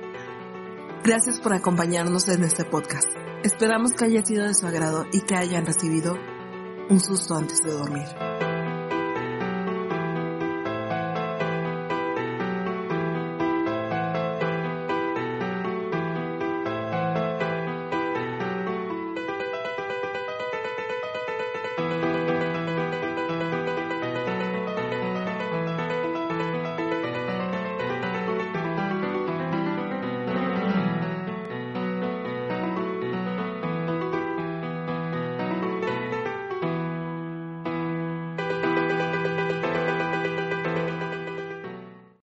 Gracias 1.04 1.38
por 1.38 1.52
acompañarnos 1.52 2.28
en 2.28 2.42
este 2.42 2.64
podcast. 2.64 3.06
Esperamos 3.44 3.92
que 3.92 4.06
haya 4.06 4.24
sido 4.24 4.48
de 4.48 4.54
su 4.54 4.66
agrado 4.66 5.06
y 5.12 5.20
que 5.20 5.36
hayan 5.36 5.64
recibido 5.64 6.18
un 6.90 6.98
susto 6.98 7.36
antes 7.36 7.58
de 7.60 7.70
dormir. 7.70 8.33